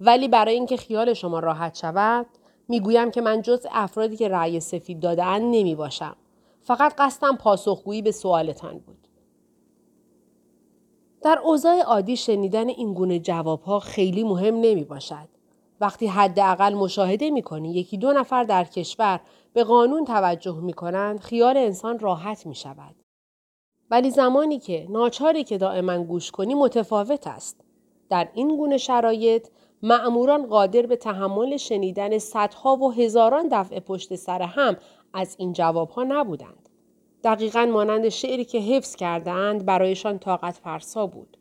ولی 0.00 0.28
برای 0.28 0.54
اینکه 0.54 0.76
خیال 0.76 1.14
شما 1.14 1.38
راحت 1.38 1.76
شود 1.76 2.26
می‌گویم 2.68 3.10
که 3.10 3.20
من 3.20 3.42
جز 3.42 3.66
افرادی 3.70 4.16
که 4.16 4.28
رأی 4.28 4.60
سفید 4.60 5.00
دادهاند 5.00 5.42
نمی 5.42 5.74
باشم. 5.74 6.16
فقط 6.60 6.94
قصدم 6.98 7.36
پاسخگویی 7.36 8.02
به 8.02 8.12
سوالتان 8.12 8.78
بود. 8.78 9.08
در 11.22 11.38
اوضاع 11.44 11.80
عادی 11.80 12.16
شنیدن 12.16 12.68
این 12.68 12.94
گونه 12.94 13.18
جوابها 13.18 13.80
خیلی 13.80 14.24
مهم 14.24 14.54
نمی 14.54 14.84
باشد. 14.84 15.28
وقتی 15.80 16.06
حداقل 16.06 16.74
مشاهده 16.74 17.30
می 17.30 17.42
کنی 17.42 17.72
یکی 17.72 17.98
دو 17.98 18.12
نفر 18.12 18.44
در 18.44 18.64
کشور 18.64 19.20
به 19.52 19.64
قانون 19.64 20.04
توجه 20.04 20.60
می 20.60 20.72
کنند 20.72 21.20
خیال 21.20 21.56
انسان 21.56 21.98
راحت 21.98 22.46
می 22.46 22.54
شود. 22.54 22.94
ولی 23.90 24.10
زمانی 24.10 24.58
که 24.58 24.86
ناچاری 24.90 25.44
که 25.44 25.58
دائما 25.58 26.04
گوش 26.04 26.30
کنی 26.30 26.54
متفاوت 26.54 27.26
است. 27.26 27.60
در 28.10 28.28
این 28.34 28.56
گونه 28.56 28.78
شرایط 28.78 29.48
معموران 29.82 30.46
قادر 30.46 30.86
به 30.86 30.96
تحمل 30.96 31.56
شنیدن 31.56 32.18
صدها 32.18 32.76
و 32.76 32.92
هزاران 32.92 33.48
دفعه 33.52 33.80
پشت 33.80 34.14
سر 34.14 34.42
هم 34.42 34.76
از 35.12 35.36
این 35.38 35.52
جوابها 35.52 36.04
نبودند. 36.04 36.68
دقیقا 37.24 37.66
مانند 37.66 38.08
شعری 38.08 38.44
که 38.44 38.58
حفظ 38.58 38.96
کردهاند 38.96 39.64
برایشان 39.64 40.18
طاقت 40.18 40.54
فرسا 40.54 41.06
بود. 41.06 41.36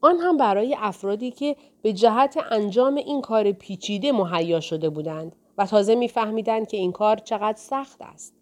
آن 0.00 0.16
هم 0.16 0.36
برای 0.36 0.76
افرادی 0.78 1.30
که 1.30 1.56
به 1.82 1.92
جهت 1.92 2.38
انجام 2.50 2.94
این 2.94 3.20
کار 3.20 3.52
پیچیده 3.52 4.12
مهیا 4.12 4.60
شده 4.60 4.90
بودند 4.90 5.36
و 5.58 5.66
تازه 5.66 5.94
میفهمیدند 5.94 6.68
که 6.68 6.76
این 6.76 6.92
کار 6.92 7.16
چقدر 7.16 7.58
سخت 7.58 8.02
است 8.02 8.34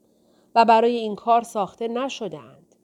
و 0.55 0.65
برای 0.65 0.97
این 0.97 1.17
کار 1.17 1.43
ساخته 1.43 1.89
نشدهاند. 1.89 2.75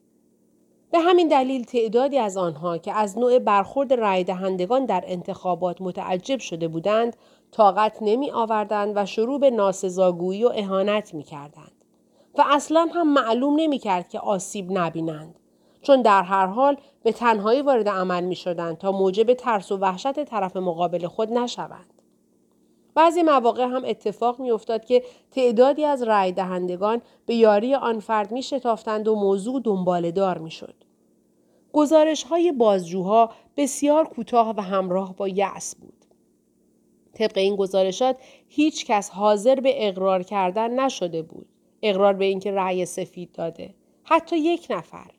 به 0.93 0.99
همین 0.99 1.29
دلیل 1.29 1.65
تعدادی 1.65 2.19
از 2.19 2.37
آنها 2.37 2.79
که 2.79 2.93
از 2.93 3.19
نوع 3.19 3.39
برخورد 3.39 3.93
رای 3.93 4.25
دهندگان 4.25 4.85
در 4.85 5.05
انتخابات 5.07 5.81
متعجب 5.81 6.39
شده 6.39 6.69
بودند 6.69 7.17
طاقت 7.51 7.99
نمی 8.01 8.31
آوردند 8.31 8.93
و 8.97 9.07
شروع 9.07 9.41
به 9.41 9.51
ناسزاگویی 9.51 10.45
و 10.45 10.51
اهانت 10.55 11.15
می 11.15 11.23
کردند. 11.23 11.85
و 12.39 12.45
اصلا 12.47 12.89
هم 12.95 13.13
معلوم 13.13 13.61
نمی 13.61 13.79
کرد 13.79 14.09
که 14.09 14.21
آسیب 14.21 14.79
نبینند. 14.79 15.35
چون 15.83 16.03
در 16.03 16.23
هر 16.23 16.47
حال 16.47 16.77
به 17.03 17.13
تنهایی 17.13 17.63
وارد 17.63 17.89
عمل 17.89 18.25
می 18.25 18.37
شدند 18.37 18.79
تا 18.79 18.93
موجب 18.93 19.35
ترس 19.35 19.73
و 19.73 19.77
وحشت 19.77 20.25
طرف 20.25 20.57
مقابل 20.57 21.07
خود 21.07 21.33
نشوند. 21.33 22.00
بعضی 23.01 23.23
مواقع 23.23 23.65
هم 23.65 23.85
اتفاق 23.85 24.41
می 24.41 24.51
افتاد 24.51 24.85
که 24.85 25.03
تعدادی 25.31 25.85
از 25.85 26.03
رای 26.03 26.33
دهندگان 26.33 27.03
به 27.27 27.35
یاری 27.35 27.75
آن 27.75 28.01
فرد 28.01 28.33
می 28.33 28.43
شتافتند 28.43 29.09
و 29.09 29.15
موضوع 29.15 29.61
دنباله 29.65 30.11
دار 30.11 30.39
می 30.39 30.51
شد. 30.51 30.75
گزارش 31.73 32.23
های 32.23 32.53
بازجوها 32.53 33.31
بسیار 33.57 34.09
کوتاه 34.09 34.55
و 34.57 34.61
همراه 34.61 35.17
با 35.17 35.29
یأس 35.29 35.77
بود. 35.77 36.05
طبق 37.15 37.39
این 37.39 37.57
گزارشات 37.57 38.17
هیچ 38.49 38.87
کس 38.87 39.11
حاضر 39.11 39.55
به 39.55 39.89
اقرار 39.89 40.23
کردن 40.23 40.81
نشده 40.81 41.23
بود. 41.23 41.47
اقرار 41.83 42.13
به 42.13 42.25
اینکه 42.25 42.53
رأی 42.53 42.87
سفید 42.87 43.33
داده. 43.33 43.75
حتی 44.05 44.39
یک 44.39 44.67
نفر. 44.71 45.11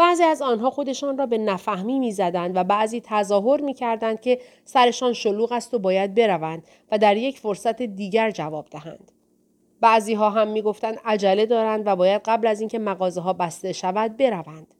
بعضی 0.00 0.22
از 0.22 0.42
آنها 0.42 0.70
خودشان 0.70 1.18
را 1.18 1.26
به 1.26 1.38
نفهمی 1.38 1.98
می‌زدند 1.98 2.56
و 2.56 2.64
بعضی 2.64 3.02
تظاهر 3.04 3.60
می‌کردند 3.60 4.20
که 4.20 4.40
سرشان 4.64 5.12
شلوغ 5.12 5.52
است 5.52 5.74
و 5.74 5.78
باید 5.78 6.14
بروند 6.14 6.64
و 6.92 6.98
در 6.98 7.16
یک 7.16 7.38
فرصت 7.38 7.82
دیگر 7.82 8.30
جواب 8.30 8.66
دهند. 8.70 9.12
بعضی 9.80 10.14
ها 10.14 10.30
هم 10.30 10.48
می‌گفتند 10.48 10.98
عجله 11.04 11.46
دارند 11.46 11.82
و 11.86 11.96
باید 11.96 12.22
قبل 12.24 12.46
از 12.46 12.60
اینکه 12.60 12.78
مغازه 12.78 13.20
ها 13.20 13.32
بسته 13.32 13.72
شود 13.72 14.16
بروند. 14.16 14.74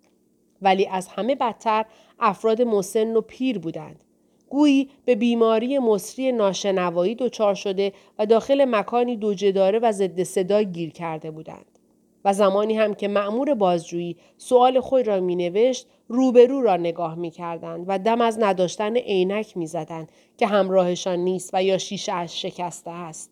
ولی 0.63 0.87
از 0.87 1.09
همه 1.09 1.35
بدتر 1.35 1.85
افراد 2.21 2.63
مسن 2.63 3.17
و 3.17 3.21
پیر 3.21 3.59
بودند. 3.59 4.05
گویی 4.49 4.91
به 5.05 5.15
بیماری 5.15 5.79
مصری 5.79 6.33
ناشنوایی 6.33 7.15
دچار 7.15 7.55
شده 7.55 7.93
و 8.19 8.27
داخل 8.27 8.65
مکانی 8.65 9.17
دوجداره 9.17 9.79
و 9.79 9.93
ضد 9.93 10.23
صدا 10.23 10.63
گیر 10.63 10.91
کرده 10.91 11.31
بودند. 11.31 11.80
و 12.25 12.33
زمانی 12.33 12.77
هم 12.77 12.95
که 12.95 13.09
معمور 13.09 13.55
بازجویی 13.55 14.17
سوال 14.39 14.81
خود 14.81 15.07
را 15.07 15.21
می 15.21 15.37
نوشت 15.37 15.87
روبرو 16.09 16.63
را 16.63 16.77
نگاه 16.77 17.15
می 17.15 17.31
کردند 17.31 17.85
و 17.89 17.99
دم 17.99 18.21
از 18.21 18.39
نداشتن 18.41 18.97
عینک 18.97 19.57
می 19.57 19.67
زدند 19.67 20.13
که 20.37 20.47
همراهشان 20.47 21.19
نیست 21.19 21.51
و 21.53 21.63
یا 21.63 21.79
شیشه 21.79 22.13
اش 22.13 22.43
شکسته 22.43 22.91
است. 22.91 23.31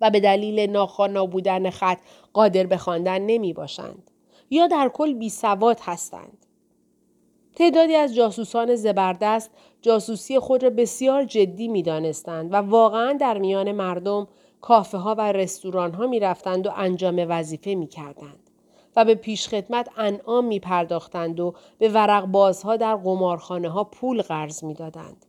و 0.00 0.10
به 0.10 0.20
دلیل 0.20 0.70
ناخوانا 0.70 1.26
بودن 1.26 1.70
خط 1.70 1.98
قادر 2.32 2.66
به 2.66 2.76
خواندن 2.76 3.18
نمی 3.18 3.52
باشند. 3.52 4.10
یا 4.50 4.66
در 4.66 4.90
کل 4.94 5.14
بی 5.14 5.30
سواد 5.30 5.80
هستند. 5.82 6.46
تعدادی 7.56 7.94
از 7.94 8.14
جاسوسان 8.14 8.74
زبردست 8.74 9.50
جاسوسی 9.82 10.38
خود 10.38 10.62
را 10.62 10.70
بسیار 10.70 11.24
جدی 11.24 11.68
می 11.68 11.82
دانستند 11.82 12.52
و 12.52 12.56
واقعا 12.56 13.12
در 13.12 13.38
میان 13.38 13.72
مردم 13.72 14.28
کافه 14.60 14.98
ها 14.98 15.14
و 15.14 15.32
رستوران 15.32 15.94
ها 15.94 16.06
می 16.06 16.20
رفتند 16.20 16.66
و 16.66 16.70
انجام 16.76 17.26
وظیفه 17.28 17.74
می 17.74 17.86
کردند. 17.86 18.50
و 18.96 19.04
به 19.04 19.14
پیشخدمت 19.14 19.88
انعام 19.96 20.44
می 20.44 20.60
پرداختند 20.60 21.40
و 21.40 21.54
به 21.78 21.88
ورق 21.88 22.26
بازها 22.26 22.76
در 22.76 22.96
قمارخانه 22.96 23.68
ها 23.68 23.84
پول 23.84 24.22
قرض 24.22 24.64
می 24.64 24.74
دادند. 24.74 25.26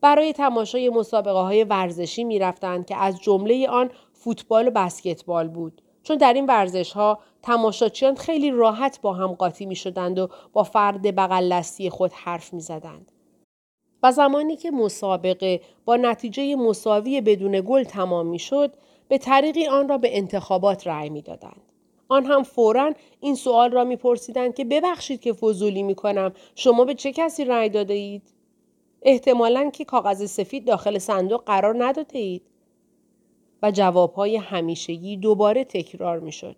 برای 0.00 0.32
تماشای 0.32 0.88
مسابقه 0.88 1.38
های 1.38 1.64
ورزشی 1.64 2.24
می 2.24 2.38
رفتند 2.38 2.86
که 2.86 2.96
از 2.96 3.20
جمله 3.20 3.68
آن 3.68 3.90
فوتبال 4.12 4.68
و 4.68 4.70
بسکتبال 4.70 5.48
بود. 5.48 5.82
چون 6.02 6.16
در 6.16 6.32
این 6.32 6.46
ورزش 6.46 6.92
ها 6.92 7.18
تماشاچیان 7.42 8.14
خیلی 8.14 8.50
راحت 8.50 9.00
با 9.00 9.12
هم 9.12 9.32
قاطی 9.32 9.66
می 9.66 9.76
شدند 9.76 10.18
و 10.18 10.28
با 10.52 10.62
فرد 10.62 11.16
بغل 11.16 11.62
خود 11.90 12.12
حرف 12.12 12.52
می 12.52 12.60
زدند. 12.60 13.12
و 14.02 14.12
زمانی 14.12 14.56
که 14.56 14.70
مسابقه 14.70 15.60
با 15.84 15.96
نتیجه 15.96 16.56
مساوی 16.56 17.20
بدون 17.20 17.60
گل 17.60 17.84
تمام 17.84 18.26
می 18.26 18.38
شد 18.38 18.74
به 19.08 19.18
طریقی 19.18 19.66
آن 19.66 19.88
را 19.88 19.98
به 19.98 20.16
انتخابات 20.16 20.86
رأی 20.86 21.10
می 21.10 21.22
دادند. 21.22 21.62
آن 22.08 22.26
هم 22.26 22.42
فورا 22.42 22.94
این 23.20 23.34
سوال 23.34 23.70
را 23.70 23.84
میپرسیدند 23.84 24.54
که 24.54 24.64
ببخشید 24.64 25.20
که 25.20 25.32
فضولی 25.32 25.82
می 25.82 25.94
کنم 25.94 26.32
شما 26.54 26.84
به 26.84 26.94
چه 26.94 27.12
کسی 27.12 27.44
رأی 27.44 27.68
داده 27.68 27.94
اید؟ 27.94 28.22
احتمالا 29.02 29.70
که 29.70 29.84
کاغذ 29.84 30.30
سفید 30.30 30.66
داخل 30.66 30.98
صندوق 30.98 31.44
قرار 31.44 31.84
نداده 31.84 32.18
اید. 32.18 32.42
و 33.62 33.70
جوابهای 33.70 34.36
همیشگی 34.36 35.16
دوباره 35.16 35.64
تکرار 35.64 36.18
می 36.18 36.32
شد. 36.32 36.56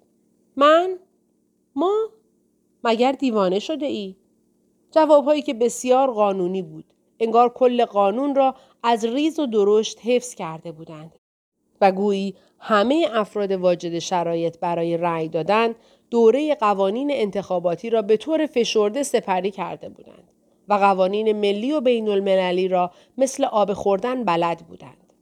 من؟ 0.57 0.99
ما؟ 1.75 2.09
مگر 2.85 3.13
دیوانه 3.13 3.59
شده 3.59 3.87
ای؟ 3.87 4.17
جوابهایی 4.91 5.43
که 5.43 5.55
بسیار 5.55 6.11
قانونی 6.11 6.63
بود. 6.63 6.85
انگار 7.21 7.49
کل 7.49 7.85
قانون 7.85 8.35
را 8.35 8.55
از 8.83 9.05
ریز 9.05 9.39
و 9.39 9.47
درشت 9.47 9.99
حفظ 10.05 10.35
کرده 10.35 10.73
بودند. 10.73 11.13
و 11.81 11.93
گویی 11.93 12.35
همه 12.59 13.09
افراد 13.13 13.53
واجد 13.53 13.99
شرایط 13.99 14.59
برای 14.59 14.97
رأی 14.97 15.29
دادن 15.29 15.75
دوره 16.11 16.55
قوانین 16.55 17.11
انتخاباتی 17.13 17.91
را 17.91 18.03
به 18.03 18.17
طور 18.17 18.47
فشرده 18.47 19.03
سپری 19.03 19.51
کرده 19.51 19.89
بودند 19.89 20.33
و 20.69 20.75
قوانین 20.75 21.33
ملی 21.33 21.73
و 21.73 21.81
بین 21.81 22.09
المللی 22.09 22.69
را 22.69 22.91
مثل 23.19 23.45
آب 23.45 23.73
خوردن 23.73 24.25
بلد 24.25 24.59
بودند. 24.59 25.13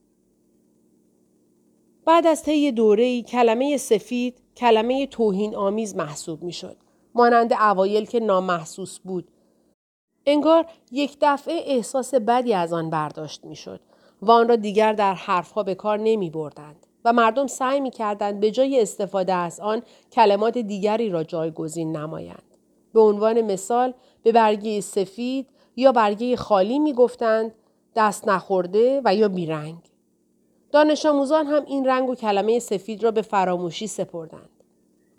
بعد 2.05 2.27
از 2.27 2.43
طی 2.43 2.73
دوره 2.73 3.23
کلمه 3.23 3.77
سفید 3.77 4.43
کلمه 4.57 5.07
توهین 5.07 5.57
آمیز 5.57 5.97
محسوب 5.97 6.43
می 6.43 6.53
شد. 6.53 6.77
مانند 7.15 7.53
اوایل 7.53 8.05
که 8.05 8.21
نامحسوس 8.21 8.99
بود 8.99 9.29
انگار 10.27 10.67
یک 10.93 11.17
دفعه 11.21 11.63
احساس 11.67 12.15
بدی 12.15 12.55
از 12.55 12.73
آن 12.73 12.91
برداشت 12.91 13.45
می‌شد 13.45 13.81
و 14.23 14.31
آن 14.31 14.49
را 14.49 14.57
دیگر 14.57 14.93
در 14.93 15.15
حرفها 15.15 15.63
به 15.63 15.75
کار 15.75 15.99
نمی 15.99 16.31
بردند 16.31 16.87
و 17.05 17.13
مردم 17.13 17.47
سعی 17.47 17.81
می 17.81 17.91
کردند 17.91 18.41
به 18.41 18.51
جای 18.51 18.83
استفاده 18.83 19.33
از 19.33 19.61
آن 19.61 19.83
کلمات 20.13 20.59
دیگری 20.59 21.11
را 21.11 21.25
جایگزین 21.25 21.97
نمایند. 21.97 22.43
به 22.93 23.01
عنوان 23.01 23.41
مثال 23.41 23.95
به 24.23 24.33
برگه 24.33 24.81
سفید 24.81 25.47
یا 25.77 25.93
برگه 25.93 26.37
خالی 26.37 26.79
می 26.79 26.93
گفتند 26.93 27.55
دست 27.97 28.29
نخورده 28.29 29.03
و 29.05 29.15
یا 29.15 29.29
بیرنگ. 29.29 29.79
دانش 30.73 31.07
آموزان 31.07 31.47
هم 31.47 31.65
این 31.67 31.87
رنگ 31.87 32.09
و 32.09 32.15
کلمه 32.15 32.59
سفید 32.59 33.05
را 33.05 33.11
به 33.11 33.23
فراموشی 33.23 33.87
سپردند. 33.87 34.60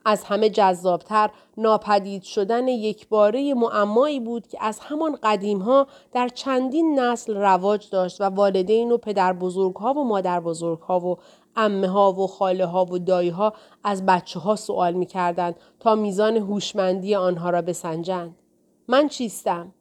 از 0.05 0.23
همه 0.23 0.49
جذابتر 0.49 1.29
ناپدید 1.57 2.23
شدن 2.23 2.67
یک 2.67 3.09
باره 3.09 3.53
معمایی 3.53 4.19
بود 4.19 4.47
که 4.47 4.57
از 4.61 4.79
همان 4.79 5.17
قدیم 5.23 5.59
ها 5.59 5.87
در 6.11 6.27
چندین 6.27 6.99
نسل 6.99 7.37
رواج 7.37 7.89
داشت 7.89 8.21
و 8.21 8.23
والدین 8.23 8.91
و 8.91 8.97
پدر 8.97 9.33
بزرگ 9.33 9.75
ها 9.75 9.93
و 9.93 10.03
مادر 10.03 10.39
بزرگ 10.39 10.79
ها 10.79 10.99
و 10.99 11.17
امه 11.55 11.87
ها 11.87 12.13
و 12.13 12.27
خاله 12.27 12.65
ها 12.65 12.85
و 12.85 12.99
دایی 12.99 13.29
ها 13.29 13.53
از 13.83 14.05
بچه 14.05 14.39
ها 14.39 14.55
سوال 14.55 14.93
می 14.93 15.05
کردند 15.05 15.55
تا 15.79 15.95
میزان 15.95 16.37
هوشمندی 16.37 17.15
آنها 17.15 17.49
را 17.49 17.61
بسنجند. 17.61 18.35
من 18.87 19.07
چیستم؟ 19.07 19.73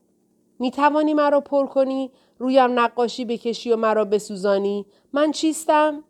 می 0.58 0.70
توانی 0.70 1.14
مرا 1.14 1.40
پر 1.40 1.66
کنی؟ 1.66 2.10
رویم 2.38 2.78
نقاشی 2.78 3.24
بکشی 3.24 3.72
و 3.72 3.76
مرا 3.76 4.04
بسوزانی؟ 4.04 4.86
من 5.12 5.32
چیستم؟ 5.32 6.04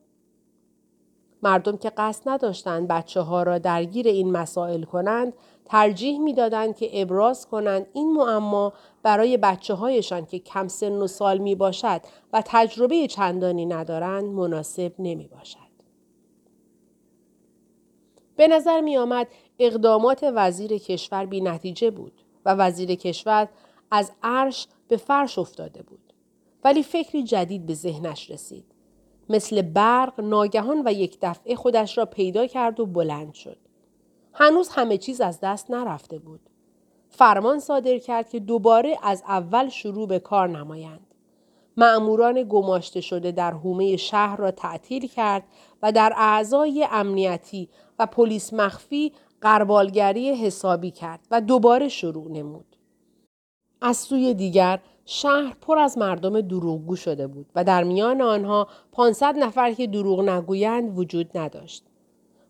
مردم 1.42 1.76
که 1.76 1.90
قصد 1.90 2.28
نداشتند 2.28 2.88
بچه 2.88 3.20
ها 3.20 3.42
را 3.42 3.58
درگیر 3.58 4.08
این 4.08 4.32
مسائل 4.32 4.82
کنند 4.82 5.32
ترجیح 5.64 6.18
می‌دادند 6.18 6.76
که 6.76 7.02
ابراز 7.02 7.46
کنند 7.46 7.86
این 7.92 8.12
معما 8.12 8.72
برای 9.02 9.36
بچه 9.36 9.74
هایشان 9.74 10.26
که 10.26 10.38
کم 10.38 10.68
سن 10.68 10.92
و 10.92 11.06
سال 11.06 11.38
می 11.38 11.54
باشد 11.54 12.00
و 12.32 12.42
تجربه 12.46 13.06
چندانی 13.06 13.66
ندارند 13.66 14.24
مناسب 14.24 14.92
نمی 14.98 15.28
باشد. 15.28 15.70
به 18.36 18.48
نظر 18.48 18.80
می 18.80 18.96
آمد 18.96 19.26
اقدامات 19.58 20.30
وزیر 20.34 20.78
کشور 20.78 21.26
بی 21.26 21.40
نتیجه 21.40 21.90
بود 21.90 22.12
و 22.44 22.54
وزیر 22.54 22.94
کشور 22.94 23.48
از 23.90 24.12
عرش 24.22 24.68
به 24.88 24.96
فرش 24.96 25.38
افتاده 25.38 25.82
بود. 25.82 26.12
ولی 26.64 26.82
فکری 26.82 27.22
جدید 27.24 27.66
به 27.66 27.74
ذهنش 27.74 28.30
رسید. 28.30 28.64
مثل 29.30 29.62
برق 29.62 30.20
ناگهان 30.20 30.82
و 30.84 30.92
یک 30.92 31.18
دفعه 31.22 31.54
خودش 31.54 31.98
را 31.98 32.06
پیدا 32.06 32.46
کرد 32.46 32.80
و 32.80 32.86
بلند 32.86 33.34
شد. 33.34 33.56
هنوز 34.32 34.68
همه 34.68 34.98
چیز 34.98 35.20
از 35.20 35.40
دست 35.40 35.70
نرفته 35.70 36.18
بود. 36.18 36.40
فرمان 37.08 37.60
صادر 37.60 37.98
کرد 37.98 38.30
که 38.30 38.40
دوباره 38.40 38.98
از 39.02 39.22
اول 39.28 39.68
شروع 39.68 40.08
به 40.08 40.18
کار 40.18 40.48
نمایند. 40.48 41.06
معموران 41.76 42.42
گماشته 42.48 43.00
شده 43.00 43.32
در 43.32 43.52
حومه 43.52 43.96
شهر 43.96 44.36
را 44.36 44.50
تعطیل 44.50 45.08
کرد 45.08 45.44
و 45.82 45.92
در 45.92 46.12
اعضای 46.16 46.88
امنیتی 46.90 47.68
و 47.98 48.06
پلیس 48.06 48.52
مخفی 48.52 49.12
قربالگری 49.40 50.30
حسابی 50.30 50.90
کرد 50.90 51.20
و 51.30 51.40
دوباره 51.40 51.88
شروع 51.88 52.30
نمود. 52.30 52.76
از 53.82 53.96
سوی 53.96 54.34
دیگر 54.34 54.80
شهر 55.12 55.56
پر 55.60 55.78
از 55.78 55.98
مردم 55.98 56.40
دروغگو 56.40 56.96
شده 56.96 57.26
بود 57.26 57.46
و 57.54 57.64
در 57.64 57.84
میان 57.84 58.20
آنها 58.20 58.68
500 58.92 59.36
نفر 59.38 59.72
که 59.72 59.86
دروغ 59.86 60.20
نگویند 60.20 60.98
وجود 60.98 61.38
نداشت. 61.38 61.84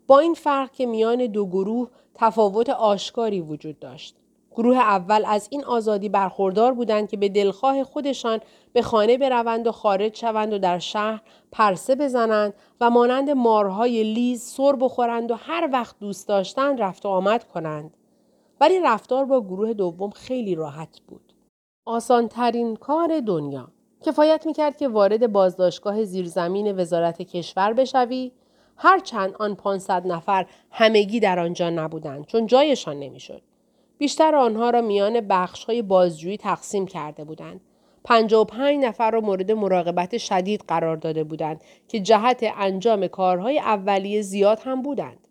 با 0.07 0.19
این 0.19 0.35
فرق 0.35 0.71
که 0.71 0.87
میان 0.87 1.27
دو 1.27 1.47
گروه 1.47 1.89
تفاوت 2.15 2.71
آشکاری 2.71 3.41
وجود 3.41 3.79
داشت. 3.79 4.17
گروه 4.51 4.77
اول 4.77 5.25
از 5.27 5.49
این 5.51 5.65
آزادی 5.65 6.09
برخوردار 6.09 6.75
بودند 6.75 7.09
که 7.09 7.17
به 7.17 7.29
دلخواه 7.29 7.85
خودشان 7.85 8.41
به 8.73 8.83
خانه 8.83 9.19
بروند 9.19 9.67
و 9.67 9.73
خارج 9.73 10.17
شوند 10.17 10.53
و 10.53 10.59
در 10.59 10.79
شهر 10.79 11.23
پرسه 11.53 11.95
بزنند 11.95 12.55
و 12.81 12.91
مانند 12.91 13.31
مارهای 13.31 14.03
لیز 14.03 14.43
سر 14.43 14.73
بخورند 14.73 15.31
و 15.31 15.35
هر 15.35 15.69
وقت 15.73 15.99
دوست 16.01 16.29
داشتند 16.29 16.83
رفت 16.83 17.07
و 17.07 17.09
آمد 17.09 17.45
کنند. 17.45 17.97
ولی 18.61 18.81
رفتار 18.81 19.25
با 19.25 19.41
گروه 19.41 19.73
دوم 19.73 20.11
خیلی 20.11 20.55
راحت 20.55 21.01
بود. 21.09 21.30
آسانترین 21.85 22.77
کار 22.77 23.21
دنیا. 23.21 23.69
کفایت 24.03 24.47
می‌کرد 24.47 24.77
که 24.77 24.89
وارد 24.89 25.33
بازداشتگاه 25.33 26.05
زیرزمین 26.05 26.81
وزارت 26.81 27.23
کشور 27.23 27.73
بشوی 27.73 28.33
هرچند 28.77 29.35
آن 29.39 29.55
500 29.55 30.07
نفر 30.07 30.47
همگی 30.71 31.21
در 31.21 31.39
آنجا 31.39 31.71
نبودند 31.71 32.27
چون 32.27 32.47
جایشان 32.47 32.99
نمی‌شد. 32.99 33.43
بیشتر 33.99 34.35
آنها 34.35 34.71
را 34.71 34.81
میان 34.81 35.21
بخش 35.21 35.65
های 35.65 35.83
بازجویی 35.83 36.37
تقسیم 36.37 36.87
کرده 36.87 37.25
بودند. 37.25 37.61
55 38.05 38.85
نفر 38.85 39.11
را 39.11 39.21
مورد 39.21 39.53
مراقبت 39.53 40.19
شدید 40.19 40.65
قرار 40.69 40.97
داده 40.97 41.25
بودند 41.25 41.65
که 41.89 42.01
جهت 42.01 42.45
انجام 42.57 43.07
کارهای 43.07 43.59
اولیه 43.59 44.23
زیاد 44.23 44.61
هم 44.65 44.83
بودند. 44.83 45.27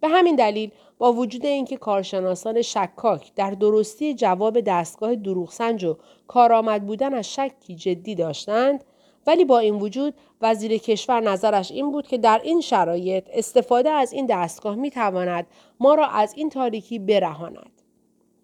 به 0.00 0.08
همین 0.08 0.36
دلیل 0.36 0.70
با 1.02 1.12
وجود 1.12 1.46
اینکه 1.46 1.76
کارشناسان 1.76 2.62
شکاک 2.62 3.34
در 3.34 3.50
درستی 3.50 4.14
جواب 4.14 4.60
دستگاه 4.60 5.14
دروغسنج 5.14 5.84
و 5.84 5.96
کارآمد 6.26 6.86
بودن 6.86 7.14
از 7.14 7.34
شکی 7.34 7.74
جدی 7.74 8.14
داشتند 8.14 8.84
ولی 9.26 9.44
با 9.44 9.58
این 9.58 9.74
وجود 9.74 10.14
وزیر 10.40 10.78
کشور 10.78 11.20
نظرش 11.20 11.70
این 11.70 11.92
بود 11.92 12.06
که 12.06 12.18
در 12.18 12.40
این 12.44 12.60
شرایط 12.60 13.24
استفاده 13.32 13.90
از 13.90 14.12
این 14.12 14.26
دستگاه 14.26 14.74
می 14.74 14.90
تواند 14.90 15.46
ما 15.80 15.94
را 15.94 16.06
از 16.06 16.34
این 16.36 16.50
تاریکی 16.50 16.98
برهاند. 16.98 17.82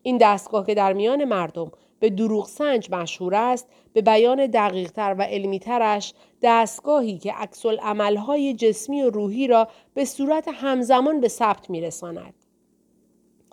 این 0.03 0.18
دستگاه 0.18 0.66
که 0.66 0.75
در 0.75 0.92
میان 0.92 1.25
مردم 1.25 1.71
به 2.01 2.11
دروغ 2.11 2.47
سنج 2.47 2.90
مشهور 2.90 3.35
است 3.35 3.68
به 3.92 4.03
بیان 4.03 4.47
دقیقتر 4.47 5.16
و 5.18 5.23
علمیترش 5.23 6.14
دستگاهی 6.42 7.18
که 7.18 7.33
عکس 7.33 7.66
عملهای 7.66 8.55
جسمی 8.55 9.03
و 9.03 9.11
روحی 9.11 9.47
را 9.47 9.68
به 9.94 10.05
صورت 10.05 10.49
همزمان 10.49 11.21
به 11.21 11.29
ثبت 11.29 11.71
میرساند 11.71 12.35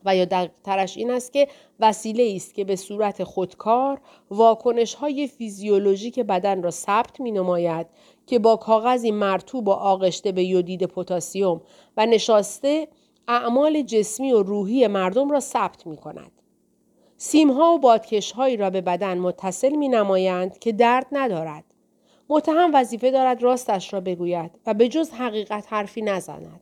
و 0.06 0.16
یا 0.16 0.26
دقیقترش 0.26 0.98
این 0.98 1.12
است 1.12 1.34
که 1.34 1.48
وسیله 1.80 2.34
است 2.36 2.54
که 2.54 2.64
به 2.64 2.76
صورت 2.76 3.24
خودکار 3.24 4.02
واکنش 4.30 4.94
های 4.94 5.28
فیزیولوژیک 5.28 6.20
بدن 6.20 6.64
را 6.64 6.72
ثبت 6.72 7.20
می 7.20 7.32
نماید 7.32 7.88
که 8.28 8.40
با 8.40 8.56
کاغذی 8.56 9.12
مرتوب 9.12 9.68
و 9.68 9.72
آغشته 9.72 10.32
به 10.32 10.44
یودید 10.44 10.86
پتاسیم 10.86 11.62
و 11.98 12.06
نشاسته 12.06 12.88
اعمال 13.28 13.82
جسمی 13.82 14.32
و 14.32 14.44
روحی 14.44 14.88
مردم 14.88 15.32
را 15.32 15.40
ثبت 15.40 15.88
می 15.88 15.98
کند. 15.98 16.32
سیمها 17.18 17.74
و 17.74 17.80
بادکشهایی 17.80 18.58
را 18.58 18.70
به 18.70 18.82
بدن 18.82 19.18
متصل 19.18 19.76
می 19.76 19.90
نمایند 19.90 20.60
که 20.60 20.72
درد 20.72 21.08
ندارد. 21.12 21.64
متهم 22.30 22.72
وظیفه 22.74 23.12
دارد 23.12 23.44
راستش 23.44 23.94
را 23.94 24.02
بگوید 24.02 24.52
و 24.66 24.74
به 24.74 24.88
جز 24.88 25.12
حقیقت 25.12 25.66
حرفی 25.70 26.02
نزند. 26.02 26.62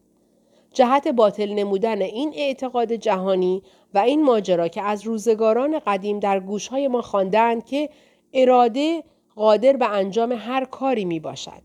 جهت 0.73 1.07
باطل 1.07 1.53
نمودن 1.53 2.01
این 2.01 2.33
اعتقاد 2.35 2.93
جهانی 2.93 3.63
و 3.93 3.97
این 3.97 4.23
ماجرا 4.23 4.67
که 4.67 4.81
از 4.81 5.03
روزگاران 5.03 5.79
قدیم 5.79 6.19
در 6.19 6.39
گوشهای 6.39 6.87
ما 6.87 7.01
خواندند 7.01 7.65
که 7.65 7.89
اراده 8.33 9.03
قادر 9.35 9.73
به 9.73 9.89
انجام 9.89 10.31
هر 10.31 10.65
کاری 10.65 11.05
می 11.05 11.19
باشد. 11.19 11.61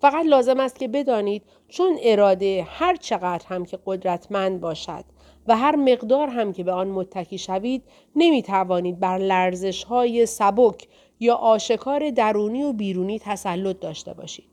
فقط 0.00 0.26
لازم 0.26 0.60
است 0.60 0.78
که 0.78 0.88
بدانید 0.88 1.42
چون 1.68 1.98
اراده 2.02 2.66
هر 2.68 2.96
چقدر 2.96 3.46
هم 3.46 3.64
که 3.64 3.78
قدرتمند 3.86 4.60
باشد 4.60 5.04
و 5.48 5.56
هر 5.56 5.76
مقدار 5.76 6.28
هم 6.28 6.52
که 6.52 6.64
به 6.64 6.72
آن 6.72 6.88
متکی 6.88 7.38
شوید 7.38 7.82
نمی 8.16 8.42
توانید 8.42 9.00
بر 9.00 9.18
لرزش 9.18 9.84
های 9.84 10.26
سبک 10.26 10.88
یا 11.20 11.34
آشکار 11.34 12.10
درونی 12.10 12.62
و 12.62 12.72
بیرونی 12.72 13.18
تسلط 13.18 13.80
داشته 13.80 14.14
باشید 14.14 14.48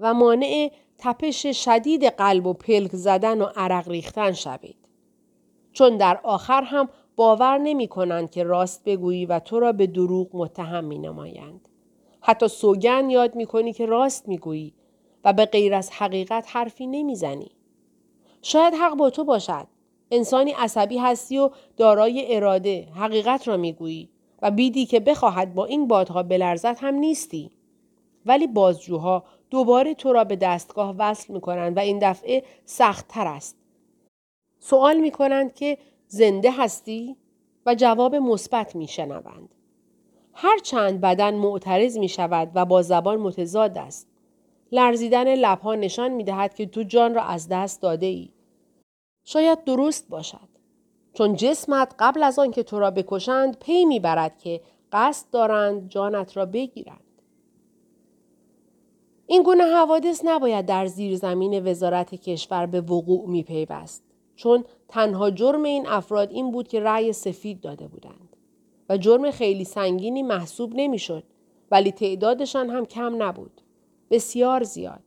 و 0.00 0.14
مانع 0.14 0.70
تپش 1.04 1.46
شدید 1.46 2.04
قلب 2.04 2.46
و 2.46 2.52
پلک 2.52 2.90
زدن 2.96 3.42
و 3.42 3.44
عرق 3.56 3.88
ریختن 3.88 4.32
شوید. 4.32 4.76
چون 5.72 5.96
در 5.96 6.20
آخر 6.22 6.62
هم 6.62 6.88
باور 7.16 7.58
نمی 7.58 7.88
کنند 7.88 8.30
که 8.30 8.42
راست 8.42 8.84
بگویی 8.84 9.26
و 9.26 9.38
تو 9.38 9.60
را 9.60 9.72
به 9.72 9.86
دروغ 9.86 10.28
متهم 10.32 10.84
می 10.84 10.98
نمایند. 10.98 11.68
حتی 12.20 12.48
سوگن 12.48 13.10
یاد 13.10 13.34
می 13.34 13.46
کنی 13.46 13.72
که 13.72 13.86
راست 13.86 14.28
می 14.28 14.38
گویی 14.38 14.74
و 15.24 15.32
به 15.32 15.46
غیر 15.46 15.74
از 15.74 15.90
حقیقت 15.90 16.46
حرفی 16.48 16.86
نمی 16.86 17.14
زنی. 17.14 17.50
شاید 18.42 18.74
حق 18.74 18.94
با 18.94 19.10
تو 19.10 19.24
باشد 19.24 19.66
انسانی 20.10 20.52
عصبی 20.52 20.98
هستی 20.98 21.38
و 21.38 21.50
دارای 21.76 22.36
اراده 22.36 22.88
حقیقت 22.94 23.48
را 23.48 23.56
می‌گویی 23.56 24.08
و 24.42 24.50
بیدی 24.50 24.86
که 24.86 25.00
بخواهد 25.00 25.54
با 25.54 25.64
این 25.64 25.88
بادها 25.88 26.22
بلرزد 26.22 26.76
هم 26.80 26.94
نیستی 26.94 27.50
ولی 28.26 28.46
بازجوها 28.46 29.24
دوباره 29.52 29.94
تو 29.94 30.12
را 30.12 30.24
به 30.24 30.36
دستگاه 30.36 30.94
وصل 30.98 31.32
می 31.32 31.40
کنند 31.40 31.76
و 31.76 31.80
این 31.80 31.98
دفعه 32.02 32.44
سختتر 32.64 33.26
است 33.26 33.56
سوال 34.58 35.00
می 35.00 35.10
کنند 35.10 35.54
که 35.54 35.78
زنده 36.08 36.50
هستی 36.50 37.16
و 37.66 37.74
جواب 37.74 38.14
مثبت 38.14 38.76
می 38.76 38.88
شنوند. 38.88 39.54
هر 40.34 40.58
چند 40.58 41.00
بدن 41.00 41.34
معترض 41.34 41.98
می 41.98 42.08
شود 42.08 42.50
و 42.54 42.64
با 42.64 42.82
زبان 42.82 43.16
متضاد 43.16 43.78
است. 43.78 44.08
لرزیدن 44.72 45.34
لبها 45.34 45.74
نشان 45.74 46.10
می 46.10 46.24
دهد 46.24 46.54
که 46.54 46.66
تو 46.66 46.82
جان 46.82 47.14
را 47.14 47.22
از 47.22 47.48
دست 47.48 47.82
داده 47.82 48.06
ای. 48.06 48.28
شاید 49.24 49.64
درست 49.64 50.08
باشد. 50.08 50.48
چون 51.14 51.34
جسمت 51.36 51.94
قبل 51.98 52.22
از 52.22 52.38
آن 52.38 52.50
که 52.50 52.62
تو 52.62 52.78
را 52.78 52.90
بکشند 52.90 53.58
پی 53.58 53.84
می‌برد 53.84 54.38
که 54.38 54.60
قصد 54.92 55.30
دارند 55.30 55.88
جانت 55.88 56.36
را 56.36 56.46
بگیرند. 56.46 57.01
این 59.26 59.42
گونه 59.42 59.64
حوادث 59.64 60.20
نباید 60.24 60.66
در 60.66 60.86
زیر 60.86 61.16
زمین 61.16 61.68
وزارت 61.68 62.14
کشور 62.14 62.66
به 62.66 62.80
وقوع 62.80 63.28
می 63.28 63.42
پیوست. 63.42 64.02
چون 64.36 64.64
تنها 64.88 65.30
جرم 65.30 65.62
این 65.62 65.86
افراد 65.86 66.30
این 66.30 66.50
بود 66.50 66.68
که 66.68 66.80
رأی 66.80 67.12
سفید 67.12 67.60
داده 67.60 67.88
بودند. 67.88 68.36
و 68.88 68.96
جرم 68.96 69.30
خیلی 69.30 69.64
سنگینی 69.64 70.22
محسوب 70.22 70.72
نمی‌شد 70.74 71.24
ولی 71.70 71.92
تعدادشان 71.92 72.70
هم 72.70 72.86
کم 72.86 73.22
نبود. 73.22 73.60
بسیار 74.10 74.62
زیاد. 74.62 75.02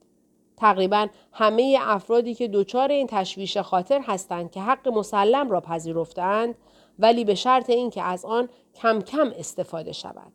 تقریبا 0.58 1.08
همه 1.32 1.78
افرادی 1.82 2.36
که 2.36 2.48
دچار 2.48 2.92
این 2.92 3.08
تشویش 3.08 3.58
خاطر 3.58 4.02
هستند 4.02 4.52
که 4.52 4.62
حق 4.62 4.88
مسلم 4.88 5.50
را 5.50 5.62
پذیرفتند 5.62 6.56
ولی 7.00 7.26
به 7.26 7.36
شرط 7.36 7.70
اینکه 7.70 8.02
از 8.02 8.26
آن 8.26 8.50
کم 8.76 9.02
کم 9.02 9.32
استفاده 9.38 9.92
شود. 9.92 10.32